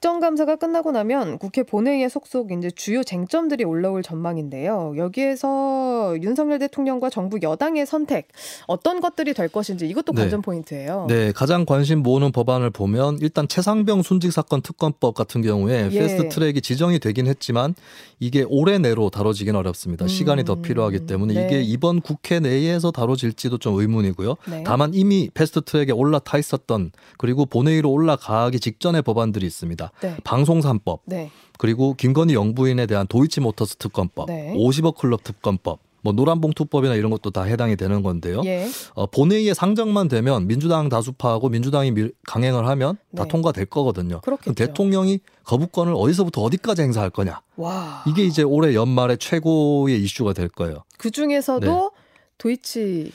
[0.00, 4.94] 국정감사가 끝나고 나면 국회 본회의에 속속 이제 주요 쟁점들이 올라올 전망인데요.
[4.96, 8.28] 여기에서 윤석열 대통령과 정부 여당의 선택
[8.66, 10.22] 어떤 것들이 될 것인지 이것도 네.
[10.22, 11.04] 관전 포인트예요.
[11.06, 15.98] 네, 가장 관심 모으는 법안을 보면 일단 최상병 순직 사건 특검법 같은 경우에 예.
[15.98, 17.74] 패스트 트랙이 지정이 되긴 했지만
[18.20, 20.06] 이게 올해 내로 다뤄지긴 어렵습니다.
[20.06, 20.08] 음.
[20.08, 21.46] 시간이 더 필요하기 때문에 네.
[21.46, 24.36] 이게 이번 국회 내에서 다뤄질지도 좀 의문이고요.
[24.48, 24.64] 네.
[24.64, 29.89] 다만 이미 패스트 트랙에 올라타 있었던 그리고 본회의로 올라가기 직전의 법안들이 있습니다.
[30.00, 30.16] 네.
[30.24, 31.30] 방송 3법 네.
[31.58, 34.54] 그리고 김건희 영부인에 대한 도이치모터스 특검법, 네.
[34.56, 38.40] 50억 클럽 특검법, 뭐 노란봉투법이나 이런 것도 다 해당이 되는 건데요.
[38.46, 38.66] 예.
[38.94, 43.28] 어, 본회의에 상정만 되면 민주당 다수파하고 민주당이 밀- 강행을 하면 다 네.
[43.28, 44.22] 통과될 거거든요.
[44.22, 44.38] 그럼.
[44.56, 47.42] 대통령이 거부권을 어디서부터 어디까지 행사할 거냐.
[47.56, 48.02] 와.
[48.06, 50.84] 이게 이제 올해 연말에 최고의 이슈가 될 거예요.
[50.96, 51.60] 그 중에서도
[51.94, 52.00] 네.
[52.38, 53.12] 도이치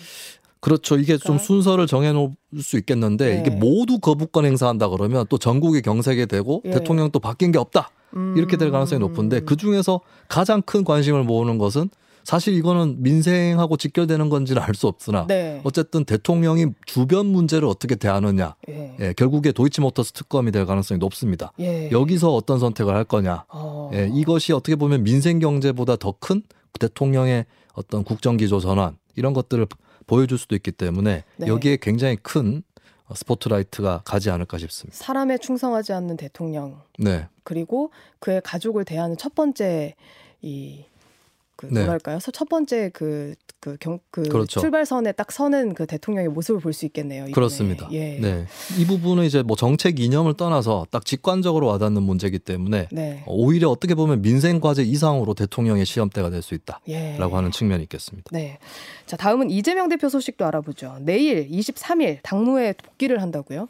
[0.65, 0.97] 그렇죠.
[0.97, 3.39] 이게 좀 순서를 정해놓을 수 있겠는데 네.
[3.41, 6.71] 이게 모두 거부권 행사한다 그러면 또 전국이 경색이 되고 예.
[6.71, 7.91] 대통령 또 바뀐 게 없다
[8.35, 11.91] 이렇게 될 가능성이 높은데 그 중에서 가장 큰 관심을 모으는 것은
[12.23, 15.61] 사실 이거는 민생하고 직결되는 건지는 알 수 없으나 네.
[15.65, 18.95] 어쨌든 대통령이 주변 문제를 어떻게 대하느냐 예.
[18.99, 21.51] 예, 결국에 도이치모터스 특검이 될 가능성이 높습니다.
[21.59, 21.91] 예.
[21.91, 23.91] 여기서 어떤 선택을 할 거냐 어.
[23.93, 26.41] 예, 이것이 어떻게 보면 민생 경제보다 더 큰
[26.79, 29.67] 대통령의 어떤 국정 기조 전환 이런 것들을
[30.07, 31.47] 보여줄 수도 있기 때문에 네.
[31.47, 32.63] 여기에 굉장히 큰
[33.13, 34.97] 스포트라이트가 가지 않을까 싶습니다.
[34.97, 39.95] 사람에 충성하지 않는 대통령 네, 그리고 그의 가족을 대하는 첫 번째
[40.41, 40.85] 이
[41.55, 41.81] 그 네.
[41.83, 42.19] 뭐랄까요?
[42.19, 44.59] 서- 첫 번째 그 그 경 그 그렇죠.
[44.59, 47.21] 출발선에 딱 서는 그 대통령의 모습을 볼 수 있겠네요.
[47.23, 47.31] 이번에.
[47.31, 47.87] 그렇습니다.
[47.93, 48.19] 예.
[48.19, 48.45] 네,
[48.77, 53.23] 이 부분은 이제 뭐 정책 이념을 떠나서 딱 직관적으로 와닿는 문제이기 때문에 네.
[53.25, 56.53] 오히려 어떻게 보면 민생 과제 이상으로 대통령의 시험대가 될수
[56.89, 57.13] 예.
[57.15, 58.29] 있다라고 하는 측면이 있겠습니다.
[58.31, 58.59] 네.
[59.07, 60.97] 자, 다음은 이재명 대표 소식도 알아보죠.
[61.01, 63.67] 내일 23일 당무에 복귀를 한다고요?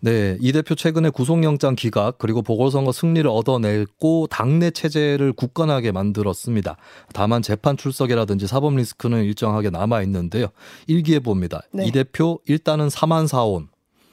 [0.00, 6.76] 네, 이 대표 최근에 구속영장 기각 그리고 보궐선거 승리를 얻어냈고 당내 체제를 굳건하게 만들었습니다.
[7.12, 10.48] 다만 재판 출석이라든지 사법 리스크는 일정하게 남아 있는데요.
[10.86, 11.62] 일기에 봅니다.
[11.72, 11.86] 네.
[11.86, 13.68] 이 대표 일단은 사만사온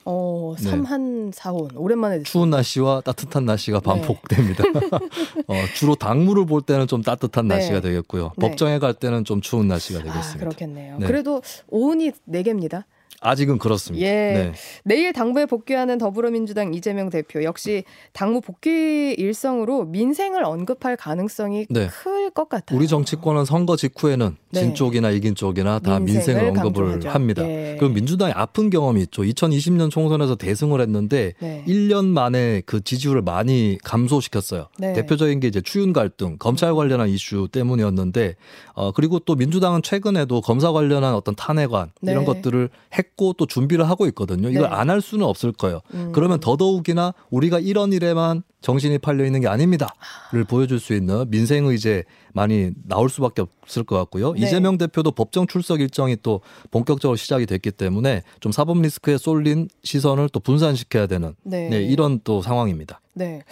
[0.06, 0.70] 어, 네.
[0.70, 2.32] 삼한 사혼 오랜만에 듣습니다.
[2.32, 3.84] 추운 날씨와 따뜻한 날씨가 네.
[3.84, 4.64] 반복됩니다.
[5.48, 7.56] 어, 주로 당무를 볼 때는 좀 따뜻한 네.
[7.56, 8.32] 날씨가 되겠고요.
[8.38, 8.48] 네.
[8.50, 10.40] 법정에 갈 때는 좀 추운 날씨가 아, 되겠습니다.
[10.40, 10.98] 그렇겠네요.
[11.00, 11.08] 네.
[11.08, 12.84] 그래도 오은이 4개입니다.
[13.24, 14.06] 아직은 그렇습니다.
[14.06, 14.12] 예.
[14.12, 14.54] 네.
[14.84, 21.88] 내일 당부에 복귀하는 더불어민주당 이재명 대표 역시 당무 복귀 일성으로 민생을 언급할 가능성이 네.
[21.88, 22.78] 클것 같아요.
[22.78, 24.60] 우리 정치권은 선거 직후에는 네.
[24.62, 27.10] 진 쪽이나 이긴 쪽이나 다 민생을 민생을 언급을 강조하죠.
[27.10, 27.44] 합니다.
[27.44, 27.76] 예.
[27.80, 29.24] 그럼 민주당이 아픈 경험이 있죠.
[29.24, 31.64] 2020년 총선에서 대승을 했는데 네.
[31.68, 34.68] 1년 만에 그 지지율을 많이 감소시켰어요.
[34.78, 34.94] 네.
[34.94, 38.36] 대표적인 게 이제 추윤 갈등, 검찰 관련한 이슈 때문이었는데,
[38.74, 42.12] 어, 그리고 또 민주당은 최근에도 검사 관련한 어떤 탄핵안 네.
[42.12, 44.50] 이런 것들을 했고 또 준비를 하고 있거든요.
[44.50, 44.68] 이걸 네.
[44.68, 45.82] 안할 수는 없을 거예요.
[45.94, 46.12] 음.
[46.14, 52.06] 그러면 더더욱이나 우리가 이런 일에만 정신이 팔려 있는 게 아닙니다를 보여줄 수 있는 민생 의제
[52.32, 54.32] 많이 나올 수밖에 없을 것 같고요.
[54.32, 54.40] 네.
[54.40, 56.40] 이재명 대표도 법정 출석 일정이 또
[56.72, 61.68] 본격적으로 시작이 됐기 때문에 좀 사법 리스크에 쏠린 시선을 또 분산시켜야 되는 네.
[61.68, 63.02] 네, 이런 또 상황입니다.
[63.14, 63.44] 네.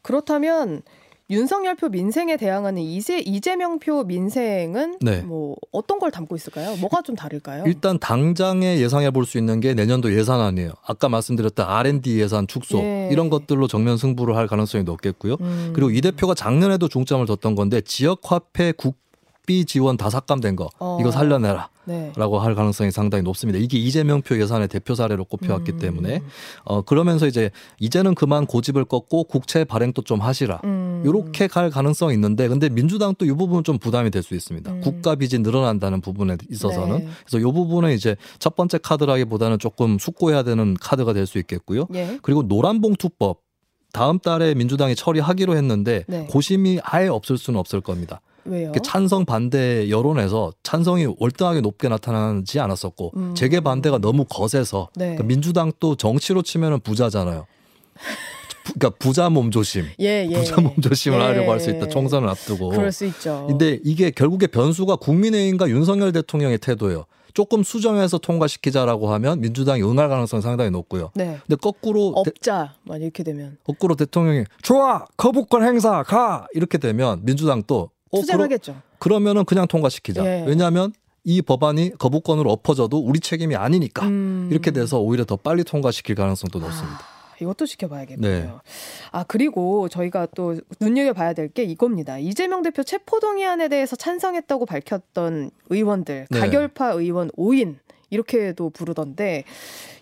[0.00, 0.80] 그렇다면
[1.28, 5.22] 윤석열 표 민생에 대항하는 이세, 이재명 표 민생은 네.
[5.22, 6.76] 뭐 어떤 걸 담고 있을까요?
[6.76, 7.64] 뭐가 좀 다를까요?
[7.66, 10.70] 일단 당장에 예상해 볼 수 있는 게 내년도 예산안이에요.
[10.86, 13.08] 아까 말씀드렸던 R&D 예산 축소 예.
[13.10, 15.36] 이런 것들로 정면 승부를 할 가능성이 높겠고요.
[15.40, 15.72] 음.
[15.74, 18.94] 그리고 이 대표가 작년에도 중점을 뒀던 건데 지역 화폐 국
[19.46, 20.98] 비 지원 다 삭감된 거 어.
[21.00, 21.70] 이거 살려내라.
[21.88, 22.12] 네.
[22.16, 23.60] 라고 할 가능성이 상당히 높습니다.
[23.60, 25.78] 이게 이재명표 예산의 대표 사례로 꼽혀왔기 음.
[25.78, 26.20] 때문에
[26.64, 30.60] 어 그러면서 이제 이제는 그만 고집을 꺾고 국채 발행도 좀 하시라.
[30.64, 31.02] 음.
[31.06, 34.72] 요렇게 갈 가능성이 있는데 근데 민주당 또이 부분은 좀 부담이 될 수 있습니다.
[34.72, 34.80] 음.
[34.80, 37.08] 국가 빚이 늘어난다는 부분에 있어서는 네.
[37.24, 41.86] 그래서 요 부분은 이제 첫 번째 카드라기보다는 조금 숙고해야 되는 카드가 될 수 있겠고요.
[41.94, 42.18] 예.
[42.22, 43.40] 그리고 노란봉투법
[43.92, 46.26] 다음 달에 민주당이 처리하기로 했는데 네.
[46.28, 48.20] 고심이 아예 없을 수는 없을 겁니다.
[48.46, 48.72] 왜요?
[48.72, 53.34] 그 찬성 반대 여론에서 찬성이 월등하게 높게 나타나지 않았었고 음.
[53.34, 55.04] 재계 반대가 너무 거세서 네.
[55.06, 57.46] 그러니까 민주당 또 정치로 치면은 부자잖아요.
[58.64, 60.34] 부- 그러니까 부자 몸 조심, 예, 예.
[60.34, 61.24] 부자 몸 조심을 예.
[61.24, 61.88] 하려고 할 수 있다.
[61.88, 62.70] 총선을 앞두고.
[62.70, 63.46] 그럴 수 있죠.
[63.48, 67.04] 근데 이게 결국에 변수가 국민의힘과 윤석열 대통령의 태도예요.
[67.32, 71.10] 조금 수정해서 통과시키자라고 하면 민주당이 응할 가능성이 상당히 높고요.
[71.14, 71.38] 네.
[71.46, 77.20] 근데 거꾸로 대, 업자 만 이렇게 되면 거꾸로 대통령이 좋아 거부권 행사 가 이렇게 되면
[77.24, 78.76] 민주당 또 투쟁하겠죠.
[78.98, 80.24] 그러 면은 그냥 통과시키자.
[80.24, 80.44] 예.
[80.46, 80.92] 왜냐하면
[81.24, 84.48] 이 법안이 거부권으로 엎어져도 우리 책임이 아니니까 음.
[84.50, 86.98] 이렇게 돼서 오히려 더 빨리 통과시킬 가능성도 높습니다.
[87.00, 88.44] 아, 이것도 지켜봐야겠네요.
[88.44, 88.50] 네.
[89.12, 92.18] 아 그리고 저희가 또 눈여겨봐야 될 게 이겁니다.
[92.18, 96.38] 이재명 대표 체포동의안에 대해서 찬성했다고 밝혔던 의원들 네.
[96.40, 97.76] 가결파 의원 5인
[98.10, 99.44] 이렇게도 부르던데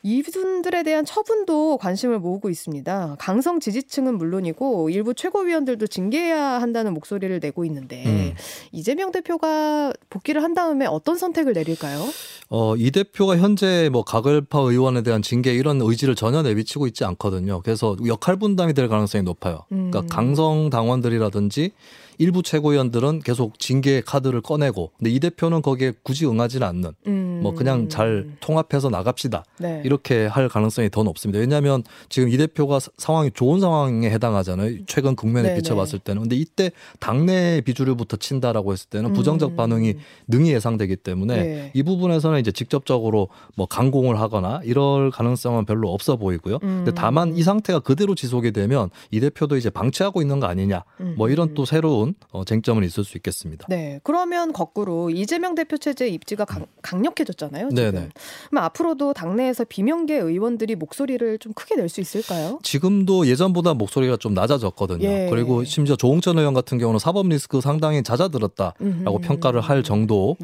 [0.03, 3.17] 이분들에 대한 처분도 관심을 모으고 있습니다.
[3.19, 8.35] 강성 지지층은 물론이고 일부 최고위원들도 징계해야 한다는 목소리를 내고 있는데 음.
[8.71, 12.05] 이재명 대표가 복귀를 한 다음에 어떤 선택을 내릴까요?
[12.51, 17.63] 어, 이 대표가 현재 뭐 가결파 의원에 대한 징계 이런 의지를 전혀 내비치고 있지 않거든요.
[17.63, 19.61] 그래서 역할 분담이 될 가능성이 높아요.
[19.71, 20.07] 그러니까 음.
[20.09, 21.73] 강성 당원들이라든지
[22.19, 27.41] 일부 최고위원들은 계속 징계 카드를 꺼내고 근데 이 대표는 거기에 굳이 응하지는 않는 음.
[27.43, 29.45] 뭐 그냥 잘 통합해서 나갑시다.
[29.59, 29.83] 네.
[29.85, 31.39] 이렇게 할 가능성이 더 높습니다.
[31.41, 34.85] 왜냐하면 지금 이 대표가 사- 상황이 좋은 상황에 해당하잖아요.
[34.87, 35.61] 최근 국면에 네네.
[35.61, 36.23] 비춰봤을 때는.
[36.23, 39.57] 근데 이때 당내 비주류부터 친다라고 했을 때는 부정적 음.
[39.57, 39.95] 반응이
[40.29, 41.71] 능히 예상되기 때문에 네.
[41.75, 46.59] 이 부분에서는 이제 직접적으로 뭐 강공을 하거나 이럴 가능성은 별로 없어 보이고요.
[46.61, 46.95] 근데 음.
[46.95, 50.85] 다만 이 상태가 그대로 지속이 되면 이 대표도 이제 방치하고 있는 거 아니냐.
[51.17, 53.67] 뭐 이런 또 새로운 부분 어, 쟁점은 있을 수 있겠습니다.
[53.69, 54.01] 네.
[54.03, 57.71] 그러면 거꾸로 이재명 대표 체제 입지가 강, 강력해졌잖아요.
[57.71, 57.75] 지금.
[57.75, 58.09] 네네.
[58.51, 62.59] 그럼 앞으로도 당내에서 비명계 의원들이 목소리를 좀 크게 낼 수 있을까요?
[62.63, 65.05] 지금도 예전보다 목소리가 좀 낮아졌거든요.
[65.07, 65.29] 예.
[65.31, 69.19] 그리고 심지어 조홍천 의원 같은 경우는 사법 리스크 상당히 잦아들었다라고 음흠.
[69.21, 70.39] 평가를 할 정도이기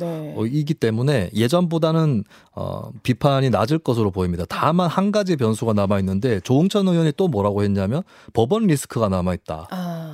[0.74, 0.78] 네.
[0.78, 4.44] 때문에 예전보다는 어, 비판이 낮을 것으로 보입니다.
[4.48, 9.66] 다만 한 가지 변수가 남아 있는데 조홍천 의원이 또 뭐라고 했냐면 법원 리스크가 남아 있다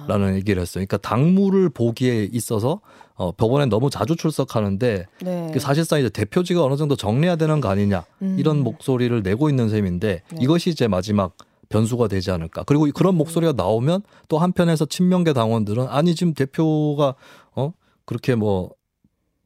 [0.06, 0.34] 라는 아.
[0.34, 0.84] 얘기를 했어요.
[0.86, 2.80] 그러니까 당무를 보기에 있어서
[3.14, 5.58] 어, 법원에 너무 자주 출석하는데 네.
[5.58, 8.36] 사실상 이제 대표직을 어느 정도 정리해야 되는 거 아니냐 음.
[8.38, 10.38] 이런 목소리를 내고 있는 셈인데 네.
[10.40, 11.34] 이것이 이제 마지막
[11.68, 12.62] 변수가 되지 않을까.
[12.64, 13.18] 그리고 그런 음.
[13.18, 17.14] 목소리가 나오면 또 한편에서 친명계 당원들은 아니 지금 대표가
[17.54, 17.72] 어
[18.04, 18.70] 그렇게 뭐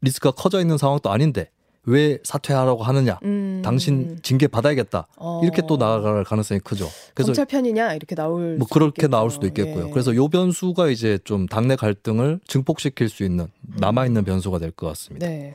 [0.03, 1.51] 리스크가 커져 있는 상황도 아닌데
[1.87, 3.19] 왜 사퇴하라고 하느냐?
[3.25, 3.63] 음.
[3.65, 5.07] 당신 징계 받아야겠다.
[5.17, 5.41] 어.
[5.43, 6.87] 이렇게 또 나아갈 가능성이 크죠.
[7.15, 9.09] 그래서 검찰 편이냐 이렇게 나올 뭐 그렇게 있겠죠.
[9.09, 9.87] 나올 수도 있겠고요.
[9.87, 9.91] 예.
[9.91, 13.47] 그래서 요 변수가 이제 좀 당내 갈등을 증폭시킬 수 있는
[13.79, 15.27] 남아 있는 변수가 될 것 같습니다.
[15.27, 15.55] 네.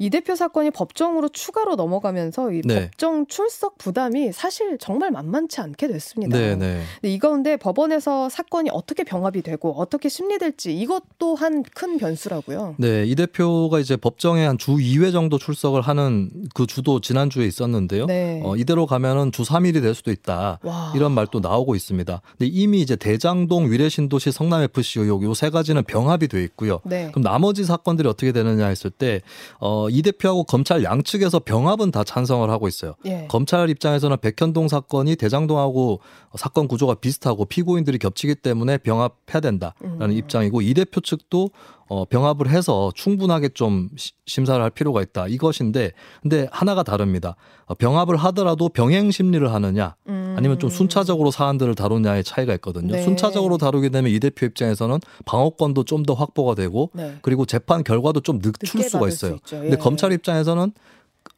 [0.00, 2.86] 이 대표 사건이 법정으로 추가로 넘어가면서 이 네.
[2.90, 6.38] 법정 출석 부담이 사실 정말 만만치 않게 됐습니다.
[6.38, 6.80] 네, 네.
[7.00, 12.76] 근데 이 가운데 법원에서 사건이 어떻게 병합이 되고 어떻게 심리될지 이것 또한 큰 변수라고요.
[12.78, 18.06] 네, 이 대표가 이제 법정에 한 주 2회 정도 출석을 하는 그 주도 지난주에 있었는데요.
[18.06, 18.40] 네.
[18.44, 20.58] 어, 이대로 가면은 주 3일이 될 수도 있다.
[20.62, 20.92] 와.
[20.94, 22.20] 이런 말도 나오고 있습니다.
[22.38, 26.80] 근데 이미 이제 대장동 위례신도시 성남 FC 의혹 요세 가지는 병합이 돼 있고요.
[26.84, 27.10] 네.
[27.10, 29.20] 그럼 나머지 사건들이 어떻게 되느냐 했을 때
[29.60, 32.94] 어, 이 대표하고 검찰 양측에서 병합은 다 찬성을 하고 있어요.
[33.06, 33.26] 예.
[33.28, 36.00] 검찰 입장에서는 백현동 사건이 대장동하고
[36.36, 40.12] 사건 구조가 비슷하고 피고인들이 겹치기 때문에 병합해야 된다라는 음.
[40.12, 41.50] 입장이고 이 대표 측도
[41.90, 43.88] 어, 병합을 해서 충분하게 좀
[44.24, 45.90] 심사를 할 필요가 있다 이것인데
[46.22, 47.34] 근데 하나가 다릅니다.
[47.66, 50.70] 어, 병합을 하더라도 병행 심리를 하느냐 아니면 좀 음.
[50.70, 52.94] 순차적으로 사안들을 다루냐의 차이가 있거든요.
[52.94, 53.02] 네.
[53.02, 57.18] 순차적으로 다루게 되면 이 대표 입장에서는 방어권도 좀 더 확보가 되고 네.
[57.20, 59.36] 그리고 재판 결과도 좀 늦출 수가 있어요.
[59.44, 59.60] 수 예.
[59.60, 60.72] 근데 검찰 입장에서는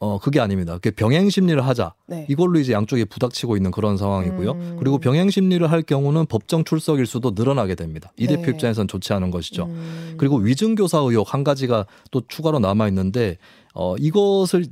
[0.03, 0.75] 어 그게 아닙니다.
[0.75, 1.95] 그게 병행 심리를 하자.
[2.09, 2.27] 네.
[2.29, 4.51] 이걸로 이제 양쪽이 부닥치고 있는 그런 상황이고요.
[4.51, 4.77] 음.
[4.77, 8.13] 그리고 병행 심리를 할 경우는 법정 출석 일수도 늘어나게 됩니다.
[8.17, 8.35] 이 네.
[8.35, 9.67] 대표 입장에선 좋지 않은 것이죠.
[9.67, 10.15] 음.
[10.17, 13.39] 그리고 위증 교사 의혹 한 가지가 또 추가로 남아 있는데
[13.75, 14.65] 어 이것을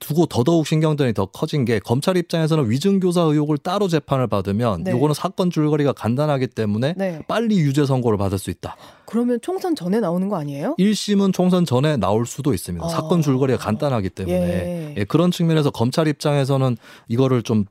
[0.00, 4.90] 두고 더더욱 신경전이 더 커진 게 검찰 입장에서는 위증교사 의혹을 따로 재판을 받으면 네.
[4.90, 7.22] 요거는 사건 줄거리가 간단하기 때문에 네.
[7.28, 8.76] 빨리 유죄 선고를 받을 수 있다.
[9.06, 10.76] 그러면 총선 전에 나오는 거 아니에요?
[10.78, 12.84] 1심은 총선 전에 나올 수도 있습니다.
[12.84, 12.88] 아.
[12.88, 14.94] 사건 줄거리가 간단하기 때문에 예.
[14.96, 16.76] 예, 그런 측면에서 검찰 입장에서는
[17.08, 17.64] 이거를 좀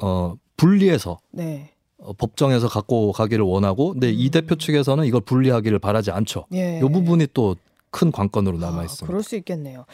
[0.00, 1.70] 어, 분리해서 네.
[1.98, 4.14] 어, 법정에서 갖고 가기를 원하고 근데 음.
[4.16, 6.46] 이 대표 측에서는 이걸 분리하기를 바라지 않죠.
[6.54, 6.78] 예.
[6.78, 7.56] 이 부분이 또
[7.90, 9.04] 큰 관건으로 남아 아, 있습니다.
[9.04, 9.84] 아, 그럴 수 있겠네요.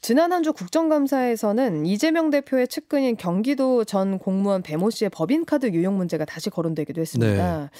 [0.00, 6.24] 지난 한 주 국정감사에서는 이재명 대표의 측근인 경기도 전 공무원 배모 씨의 법인카드 유용 문제가
[6.24, 7.62] 다시 거론되기도 했습니다.
[7.62, 7.70] 네.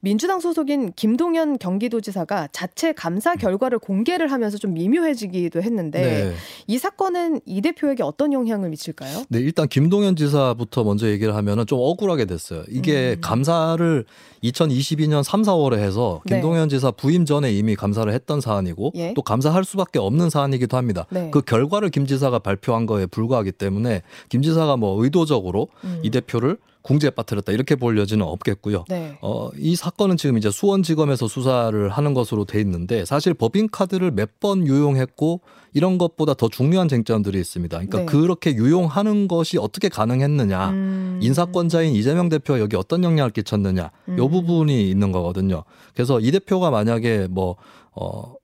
[0.00, 6.34] 민주당 소속인 김동연 경기도지사가 자체 감사 결과를 공개를 하면서 좀 미묘해지기도 했는데 네.
[6.68, 9.24] 이 사건은 이 대표에게 어떤 영향을 미칠까요?
[9.28, 12.62] 네, 일단 김동연 지사부터 먼저 얘기를 하면은 좀 억울하게 됐어요.
[12.68, 13.20] 이게 음.
[13.20, 14.04] 감사를
[14.44, 16.36] 2022년 3, 4월에 해서 네.
[16.36, 16.76] 김동연 네.
[16.76, 19.14] 지사 부임 전에 이미 감사를 했던 사안이고 예?
[19.14, 21.06] 또 감사할 수밖에 없는 사안이기도 합니다.
[21.10, 21.28] 네.
[21.32, 25.98] 그 결과를 김 지사가 발표한 거에 불과하기 때문에 김 지사가 뭐 의도적으로 음.
[26.04, 28.84] 이 대표를 궁지에 빠뜨렸다 이렇게 볼 여지는 없겠고요.
[28.88, 29.18] 네.
[29.20, 34.66] 어, 이 사건은 지금 이제 수원지검에서 수사를 하는 것으로 돼 있는데 사실 법인카드를 몇 번
[34.66, 35.40] 유용했고
[35.74, 37.76] 이런 것보다 더 중요한 쟁점들이 있습니다.
[37.76, 38.06] 그러니까 네.
[38.06, 41.18] 그렇게 유용하는 것이 어떻게 가능했느냐, 음.
[41.20, 44.14] 인사권자인 이재명 대표가 여기 어떤 영향을 끼쳤느냐, 음.
[44.14, 45.64] 이 부분이 있는 거거든요.
[45.92, 47.56] 그래서 이 대표가 만약에 뭐
[47.92, 48.34] 어,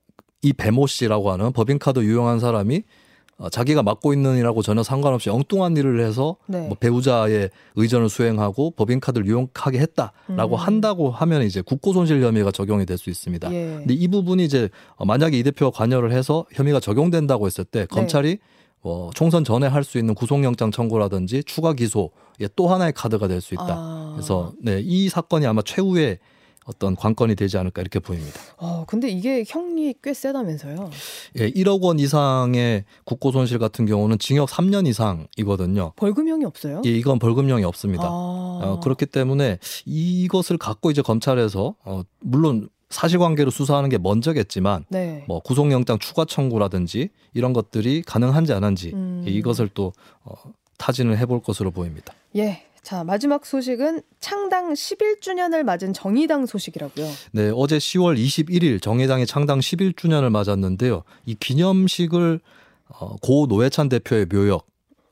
[0.41, 2.83] 이 배모 씨라고 하는 법인카드 유용한 사람이
[3.37, 6.67] 어, 자기가 맡고 있는 일하고 전혀 상관없이 엉뚱한 일을 해서 네.
[6.67, 10.59] 뭐 배우자의 의전을 수행하고 법인카드를 유용하게 했다라고 음.
[10.59, 13.53] 한다고 하면 이제 국고손실 혐의가 적용이 될 수 있습니다.
[13.53, 13.75] 예.
[13.79, 17.85] 근데 이 부분이 이제 어, 만약에 이 대표가 관여를 해서 혐의가 적용된다고 했을 때 네.
[17.87, 18.37] 검찰이 네.
[18.83, 23.53] 어, 총선 전에 할 수 있는 구속영장 청구라든지 추가 기소의 또 하나의 카드가 될 수
[23.53, 23.65] 있다.
[23.67, 24.11] 아.
[24.15, 26.19] 그래서 네, 이 사건이 아마 최후의
[26.65, 28.39] 어떤 관건이 되지 않을까 이렇게 보입니다.
[28.57, 30.89] 어, 근데 이게 형이 꽤 세다면서요?
[31.39, 35.93] 예, 1억 원 이상의 국고 손실 같은 경우는 징역 3년 이상이거든요.
[35.95, 36.81] 벌금형이 없어요?
[36.85, 38.05] 예, 이건 벌금형이 없습니다.
[38.05, 38.07] 아.
[38.09, 45.23] 어, 그렇기 때문에 이것을 갖고 이제 검찰에서 어, 물론 사실관계로 수사하는 게 먼저겠지만 네.
[45.27, 49.23] 뭐 구속영장 추가 청구라든지 이런 것들이 가능한지 안 한지 음.
[49.27, 49.93] 이것을 또
[50.23, 50.33] 어,
[50.77, 52.13] 타진을 해볼 것으로 보입니다.
[52.35, 57.07] 예, 자, 마지막 소식은 창당 11주년을 맞은 정의당 소식이라고요.
[57.31, 61.01] 네, 어제 10월 21일 정의당의 창당 11주년을 맞았는데요.
[61.25, 62.39] 이 기념식을
[62.89, 64.67] 어, 고 노회찬 대표의 묘역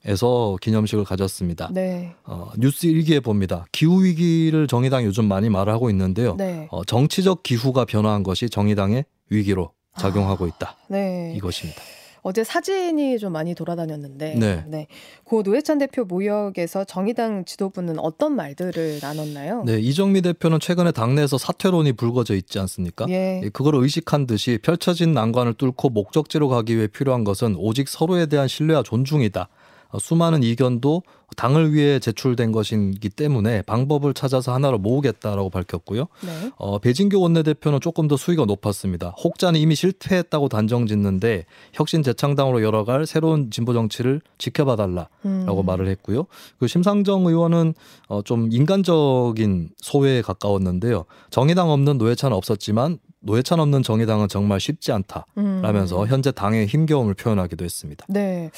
[0.06, 1.70] 에서 기념식을 가졌습니다.
[1.72, 2.14] 네.
[2.26, 3.66] 어, 뉴스 일기에 봅니다.
[3.72, 6.36] 기후 위기를 정의당 요즘 많이 말하고 있는데요.
[6.36, 6.68] 네.
[6.70, 10.76] 어, 정치적 기후가 변화한 것이 정의당의 위기로 작용하고 있다.
[10.90, 11.34] 네.
[11.38, 11.82] 이것입니다.
[12.24, 14.36] 어제 사진이 좀 많이 돌아다녔는데,
[14.68, 14.88] 네.
[15.26, 19.64] 고 노회찬 대표 모역에서 정의당 지도부는 어떤 말들을 나눴나요?
[19.66, 23.06] 네, 이정미 대표는 최근에 당내에서 사퇴론이 불거져 있지 않습니까?
[23.10, 23.42] 예.
[23.44, 28.48] 예, 그걸 의식한 듯이 펼쳐진 난관을 뚫고 목적지로 가기 위해 필요한 것은 오직 서로에 대한
[28.48, 29.50] 신뢰와 존중이다.
[29.94, 31.04] 어, 수많은 이견도
[31.38, 36.08] 당을 위해 제출된 것이기 때문에 방법을 찾아서 하나로 모으겠다라고 밝혔고요.
[36.22, 36.52] 네.
[36.58, 39.10] 어, 배진교 원내대표는 조금 더 수위가 높았습니다.
[39.24, 45.66] 혹자는 이미 실패했다고 단정 짓는데 혁신 재창당으로 열어갈 새로운 진보 정치를 지켜봐 달라라고 음.
[45.66, 46.26] 말을 했고요.
[46.60, 47.74] 그 심상정 의원은
[48.08, 51.06] 어, 좀 인간적인 소회에 가까웠는데요.
[51.30, 55.26] 정의당 없는 노회찬은 없었지만 노회찬 없는 정의당은 정말 쉽지 않다.
[55.38, 55.62] 음.
[55.64, 58.06] 라면서 현재 당의 힘겨움을 표현하기도 했습니다.
[58.10, 58.52] 네.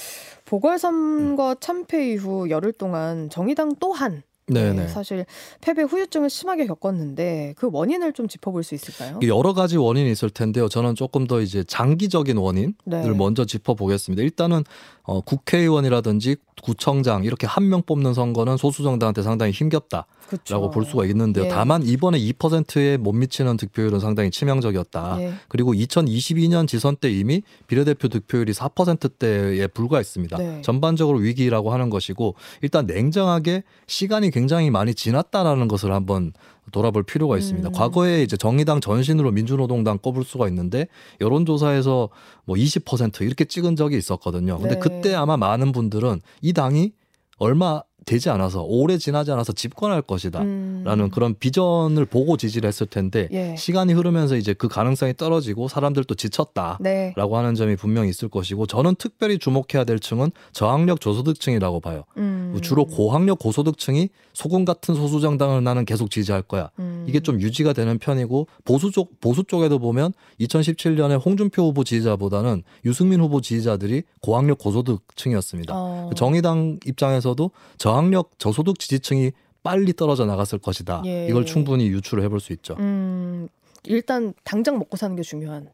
[0.45, 4.73] 보궐선거 참패 이후 열흘 동안 정의당 또한 네네.
[4.73, 5.25] 네, 사실
[5.59, 9.19] 패배 후유증을 심하게 겪었는데 그 원인을 좀 짚어볼 수 있을까요?
[9.27, 10.69] 여러 가지 원인이 있을 텐데요.
[10.69, 13.09] 저는 조금 더 이제 장기적인 원인을 네.
[13.09, 14.21] 먼저 짚어보겠습니다.
[14.21, 14.63] 일단은
[15.03, 20.69] 어, 국회의원이라든지 구청장 이렇게 한 명 뽑는 선거는 소수 정당한테 상당히 힘겹다라고 그렇죠.
[20.71, 21.45] 볼 수가 있는데요.
[21.45, 21.49] 예.
[21.49, 25.17] 다만 이번에 2%에 못 미치는 득표율은 상당히 치명적이었다.
[25.21, 25.33] 예.
[25.47, 30.37] 그리고 2022년 지선 때 이미 비례대표 득표율이 4%대에 불과했습니다.
[30.37, 30.61] 네.
[30.61, 36.33] 전반적으로 위기라고 하는 것이고 일단 냉정하게 시간이 굉장히 많이 지났다라는 것을 한번
[36.73, 37.69] 돌아볼 필요가 있습니다.
[37.69, 37.71] 음.
[37.71, 40.87] 과거에 이제 정의당 전신으로 민주노동당 꼽을 수가 있는데
[41.21, 42.09] 여론조사에서
[42.43, 44.57] 뭐 20% 이렇게 찍은 적이 있었거든요.
[44.57, 44.79] 근데 네.
[44.81, 46.91] 그때 아마 많은 분들은 이 당이
[47.37, 50.41] 얼마 되지 않아서 오래 지나지 않아서 집권할 것이다.
[50.41, 50.83] 음.
[50.85, 53.55] 라는 그런 비전을 보고 지지를 했을 텐데 예.
[53.57, 56.77] 시간이 흐르면서 이제 그 가능성이 떨어지고 사람들도 지쳤다.
[56.81, 57.13] 네.
[57.15, 62.03] 라고 하는 점이 분명히 있을 것이고 저는 특별히 주목해야 될 층은 저학력 저소득층이라고 봐요.
[62.17, 62.57] 음.
[62.61, 66.69] 주로 고학력 고소득층이 소금 같은 소수 정당을 나는 계속 지지할 거야.
[66.79, 67.05] 음.
[67.07, 73.21] 이게 좀 유지가 되는 편이고 보수 쪽 보수 쪽에도 보면 2017년에 홍준표 후보 지지자보다는 유승민
[73.21, 75.73] 후보 지지자들이 고학력 고소득층이었습니다.
[75.75, 76.09] 어.
[76.15, 79.31] 정의당 입장에서도 저 학력 저소득 지지층이
[79.63, 81.01] 빨리 떨어져 나갔을 것이다.
[81.05, 81.27] 예.
[81.27, 82.75] 이걸 충분히 유추를 해볼 수 있죠.
[82.79, 83.47] 음.
[83.83, 85.69] 일단 당장 먹고 사는 게 중요한.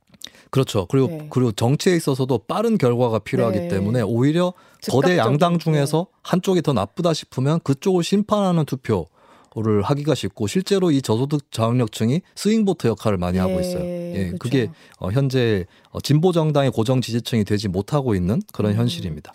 [0.50, 0.86] 그렇죠.
[0.88, 1.28] 그리고 네.
[1.30, 3.68] 그리고 정치에 있어서도 빠른 결과가 필요하기 네.
[3.68, 4.54] 때문에 오히려
[4.90, 6.20] 거대 양당 중에서 네.
[6.24, 9.08] 한쪽이 더 나쁘다 싶으면 그쪽을 심판하는 투표
[9.54, 13.84] 를 하기가 쉽고 실제로 이 저소득 저학력층이 스윙보트 역할을 많이 하고 예, 있어요.
[13.84, 14.38] 예, 그렇죠.
[14.40, 18.78] 그게 어, 현재 어, 진보 정당의 고정 지지층이 되지 못하고 있는 그런 음.
[18.78, 19.34] 현실입니다.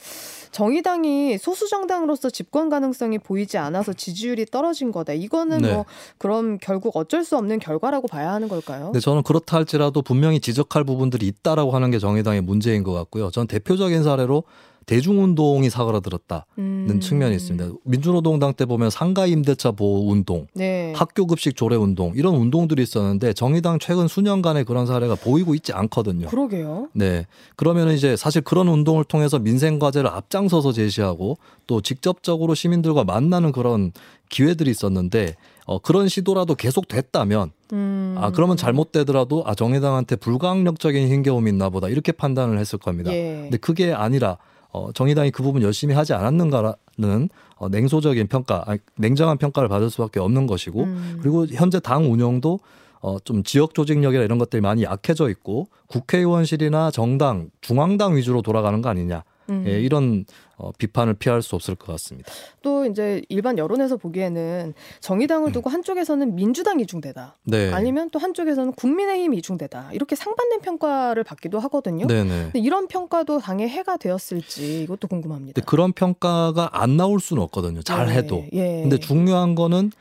[0.56, 5.12] 정의당이 소수 정당으로서 집권 가능성이 보이지 않아서 지지율이 떨어진 거다.
[5.12, 5.74] 이거는 네.
[5.74, 5.84] 뭐
[6.16, 8.86] 그럼 결국 어쩔 수 없는 결과라고 봐야 하는 걸까요?
[8.86, 13.30] 근데 저는 그렇다 할지라도 분명히 지적할 부분들이 있다라고 하는 게 정의당의 문제인 것 같고요.
[13.30, 14.44] 전 대표적인 사례로
[14.86, 17.00] 대중운동이 사그라들었다는 음.
[17.00, 17.70] 측면이 있습니다.
[17.82, 20.92] 민주노동당 때 보면 상가 임대차 보호 운동, 네.
[20.94, 26.28] 학교 급식 조례 운동 이런 운동들이 있었는데 정의당 최근 수년간의 그런 사례가 보이고 있지 않거든요.
[26.28, 26.88] 그러게요.
[26.92, 27.26] 네.
[27.56, 33.90] 그러면 이제 사실 그런 운동을 통해서 민생 과제를 앞장서서 제시하고 또 직접적으로 시민들과 만나는 그런
[34.28, 35.34] 기회들이 있었는데
[35.66, 38.14] 어, 그런 시도라도 계속 됐다면 음.
[38.18, 43.12] 아 그러면 잘못되더라도 아 정의당한테 불가항력적인 힘겨움이 있나 보다 이렇게 판단을 했을 겁니다.
[43.12, 43.40] 예.
[43.42, 44.38] 근데 그게 아니라
[44.76, 50.20] 어, 정의당이 그 부분 열심히 하지 않았는가라는 어, 냉소적인 평가, 아니, 냉정한 평가를 받을 수밖에
[50.20, 51.18] 없는 것이고 음.
[51.22, 52.60] 그리고 현재 당 운영도
[53.00, 58.90] 어, 좀 지역 조직력이나 이런 것들이 많이 약해져 있고 국회의원실이나 정당, 중앙당 위주로 돌아가는 거
[58.90, 59.24] 아니냐.
[59.50, 59.64] 음.
[59.66, 60.24] 예, 이런
[60.58, 62.32] 어, 비판을 피할 수 없을 것 같습니다.
[62.62, 67.36] 또 이제 일반 여론에서 보기에는 정의당을 두고 한쪽에서는 민주당 이중대다.
[67.42, 67.50] 음.
[67.50, 67.72] 네.
[67.72, 69.90] 아니면 또 한쪽에서는 국민의힘 이중대다.
[69.92, 72.06] 이렇게 상반된 평가를 받기도 하거든요.
[72.06, 72.28] 네네.
[72.52, 75.60] 근데 이런 평가도 당에 해가 되었을지 이것도 궁금합니다.
[75.62, 77.82] 그런 평가가 안 나올 수는 없거든요.
[77.82, 78.44] 잘 해도.
[78.52, 78.80] 예.
[78.82, 79.92] 근데 중요한 거는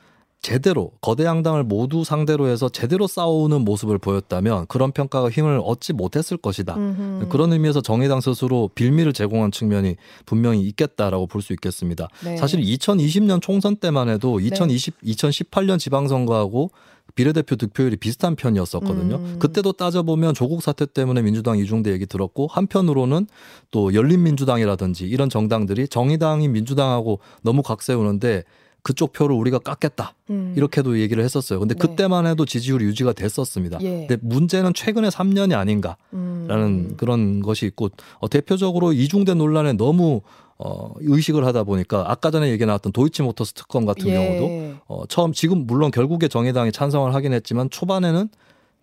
[0.46, 6.38] 제대로 거대 양당을 모두 상대로 해서 제대로 싸우는 모습을 보였다면 그런 평가가 힘을 얻지 못했을
[6.38, 6.76] 것이다.
[6.76, 7.30] 음흠.
[7.30, 9.96] 그런 의미에서 정의당 스스로 빌미를 제공한 측면이
[10.28, 12.10] 분명히 있겠다라고 볼 수 있겠습니다.
[12.24, 12.38] 네.
[12.38, 16.70] 사실 2020년 총선 때만 해도 2020, 2018년 지방선거하고
[17.16, 19.16] 비례대표 득표율이 비슷한 편이었었거든요.
[19.16, 19.36] 음.
[19.40, 23.26] 그때도 따져보면 조국 사태 때문에 민주당 이중대 얘기 들었고 한편으로는
[23.72, 28.44] 또 열린민주당이라든지 이런 정당들이 정의당이 민주당하고 너무 각세우는데
[28.86, 30.54] 그쪽 표를 우리가 깎겠다 음.
[30.56, 31.58] 이렇게도 얘기를 했었어요.
[31.60, 31.80] 근데 네.
[31.80, 33.80] 그때만 해도 지지율이 유지가 됐었습니다.
[33.82, 34.06] 예.
[34.08, 35.98] 근데 문제는 최근에 3년이 아닌가.
[36.14, 36.46] 음.
[36.48, 40.22] 라는 그런 것이 있고 어, 대표적으로 이중대 논란에 너무
[40.60, 44.14] 어, 의식을 하다 보니까 아까 전에 얘기 나왔던 도이치모터스 특검 같은 예.
[44.14, 48.30] 경우도 어, 처음 지금 물론 결국에 정의당이 찬성을 하긴 했지만 초반에는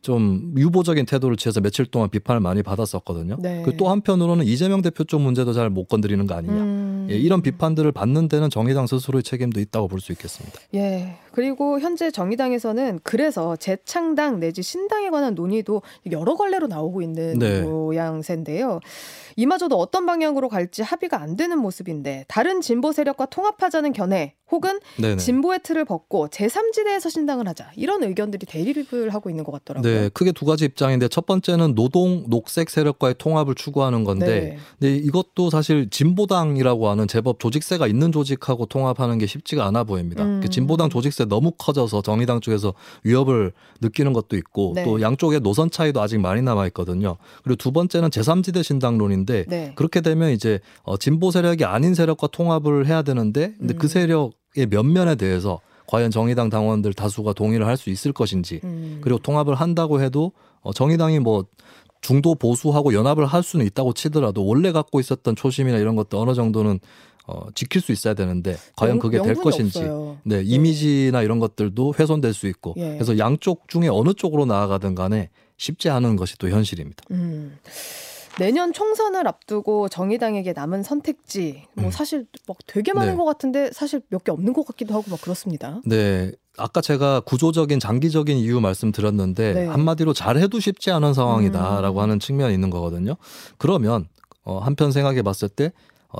[0.03, 3.37] 좀 유보적인 태도를 취해서 며칠 동안 비판을 많이 받았었거든요.
[3.39, 3.63] 네.
[3.63, 6.55] 그 또 한편으로는 이재명 대표 쪽 문제도 잘 못 건드리는 거 아니냐.
[6.55, 6.82] 음.
[7.03, 7.11] 음.
[7.11, 10.59] 예, 이런 비판들을 받는 데는 정의당 스스로의 책임도 있다고 볼 수 있겠습니다.
[10.75, 11.17] 예.
[11.33, 17.63] 그리고 현재 정의당에서는 그래서 재창당 내지 신당에 관한 논의도 여러 갈래로 나오고 있는 네.
[17.63, 18.81] 모양새인데요.
[19.37, 25.17] 이마저도 어떤 방향으로 갈지 합의가 안 되는 모습인데 다른 진보 세력과 통합하자는 견해 혹은 네네.
[25.17, 29.91] 진보의 틀을 벗고 제3지대에서 신당을 하자 이런 의견들이 대립을 하고 있는 것 같더라고요.
[29.91, 34.91] 네, 크게 두 가지 입장인데 첫 번째는 노동 녹색 세력과의 통합을 추구하는 건데, 네.
[34.91, 40.23] 네 이것도 사실 진보당이라고 하는 제법 조직세가 있는 조직하고 통합하는 게 쉽지가 않아 보입니다.
[40.23, 40.43] 음.
[40.49, 44.85] 진보당 조직세 너무 커져서 정의당 쪽에서 위협을 느끼는 것도 있고 네.
[44.85, 47.17] 또 양쪽의 노선 차이도 아직 많이 남아 있거든요.
[47.43, 49.73] 그리고 두 번째는 제3지대 신당론인데 네.
[49.75, 53.83] 그렇게 되면 이제 어, 진보 세력이 아닌 세력과 통합을 해야 되는데 근데 그 음.
[53.83, 58.99] 그 세력 의 면면에 대해서 과연 정의당 당원들 다수가 동의를 할 수 있을 것인지 음.
[59.01, 61.47] 그리고 통합을 한다고 해도 어, 정의당이 뭐
[62.03, 66.81] 중도 보수하고 연합을 할 수는 있다고 치더라도 원래 갖고 있었던 초심이나 이런 것도 어느 정도는
[67.27, 69.81] 어, 지킬 수 있어야 되는데 과연 그게 될 것인지
[70.25, 72.95] 네, 네, 이미지나 이런 것들도 훼손될 수 있고 예.
[72.95, 77.05] 그래서 양쪽 중에 어느 쪽으로 나아가든 간에 쉽지 않은 것이 또 현실입니다.
[77.13, 77.59] 음.
[78.39, 81.91] 내년 총선을 앞두고 정의당에게 남은 선택지 뭐 음.
[81.91, 83.17] 사실 막 되게 많은 네.
[83.17, 85.81] 것 같은데 사실 몇 개 없는 것 같기도 하고 막 그렇습니다.
[85.85, 86.33] 네.
[86.57, 89.67] 아까 제가 구조적인 장기적인 이유 말씀드렸는데 네.
[89.67, 92.03] 한마디로 잘해도 쉽지 않은 상황이다라고 음.
[92.03, 93.17] 하는 측면이 있는 거거든요.
[93.59, 94.09] 그러면
[94.45, 95.69] 어, 한편 생각해 봤을 때 어,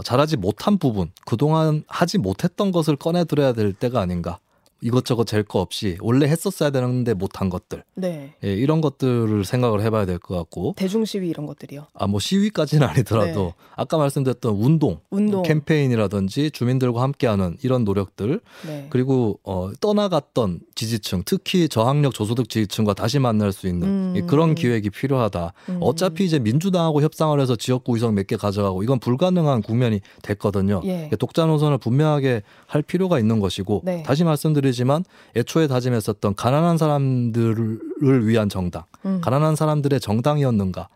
[0.03, 4.39] 잘하지 못한 부분, 그동안 하지 못했던 것을 꺼내들어야 될 때가 아닌가.
[4.83, 7.85] 이것저것 잴 거 없이 원래 했었어야 되는데 못한 것들.
[7.95, 8.35] 네.
[8.45, 10.75] 예, 이런 것들을 생각을 해봐야 될 것 같고.
[10.77, 11.87] 대중 시위 이런 것들이요.
[11.95, 13.53] 아, 뭐 시위까지는 아니더라도 네.
[13.77, 15.43] 아까 말씀드렸던 운동, 운동.
[15.43, 18.41] 캠페인이라든지 주민들과 함께하는 이런 노력들.
[18.67, 18.87] 네.
[18.91, 24.27] 그리고 어, 떠나갔던 지지층, 특히 저학력 저소득 지지층과 다시 만날 수 있는 음.
[24.27, 25.53] 그런 기획이 필요하다.
[25.69, 25.79] 음.
[25.81, 30.81] 어차피 이제 민주당하고 협상을 해서 지역구 의석 몇 개 가져가고 이건 불가능한 국면이 됐거든요.
[30.85, 31.11] 예.
[31.19, 34.03] 독자 노선을 분명하게 할 필요가 있는 것이고 네.
[34.05, 35.05] 다시 말씀드리 말씀지만
[35.37, 39.21] 애초에 다짐했었던 가난한 사람들을 위한 정당, 음.
[39.21, 40.89] 가난한 사람들의 정당이었는가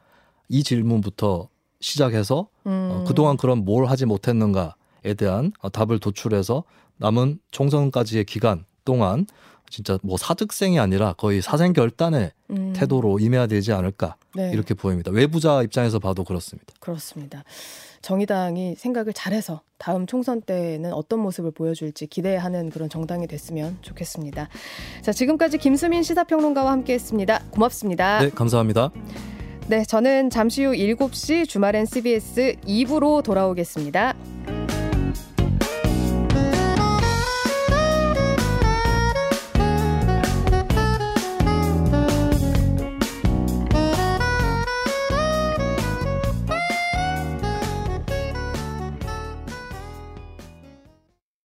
[0.48, 1.48] 이 질문부터
[1.80, 2.90] 시작해서 어, 음.
[2.90, 6.64] 어, 그동안 그럼 뭘 하지 못했는가에 대한 어, 답을 도출해서
[6.96, 9.26] 남은 총선까지의 기간 동안
[9.68, 12.72] 진짜 뭐 사득생이 아니라 거의 사생결단의 음.
[12.74, 14.50] 태도로 임해야 되지 않을까 네.
[14.52, 15.10] 이렇게 보입니다.
[15.10, 16.72] 외부자 입장에서 봐도 그렇습니다.
[16.80, 17.44] 그렇습니다.
[18.02, 24.48] 정의당이 생각을 잘해서 다음 총선 때는 어떤 모습을 보여줄지 기대하는 그런 정당이 됐으면 좋겠습니다.
[25.02, 27.44] 자, 지금까지 김수민 시사평론가와 함께했습니다.
[27.50, 28.20] 고맙습니다.
[28.20, 28.90] 네, 감사합니다.
[29.68, 34.14] 네, 저는 잠시 후 7시 주말엔 CBS 2부로 돌아오겠습니다.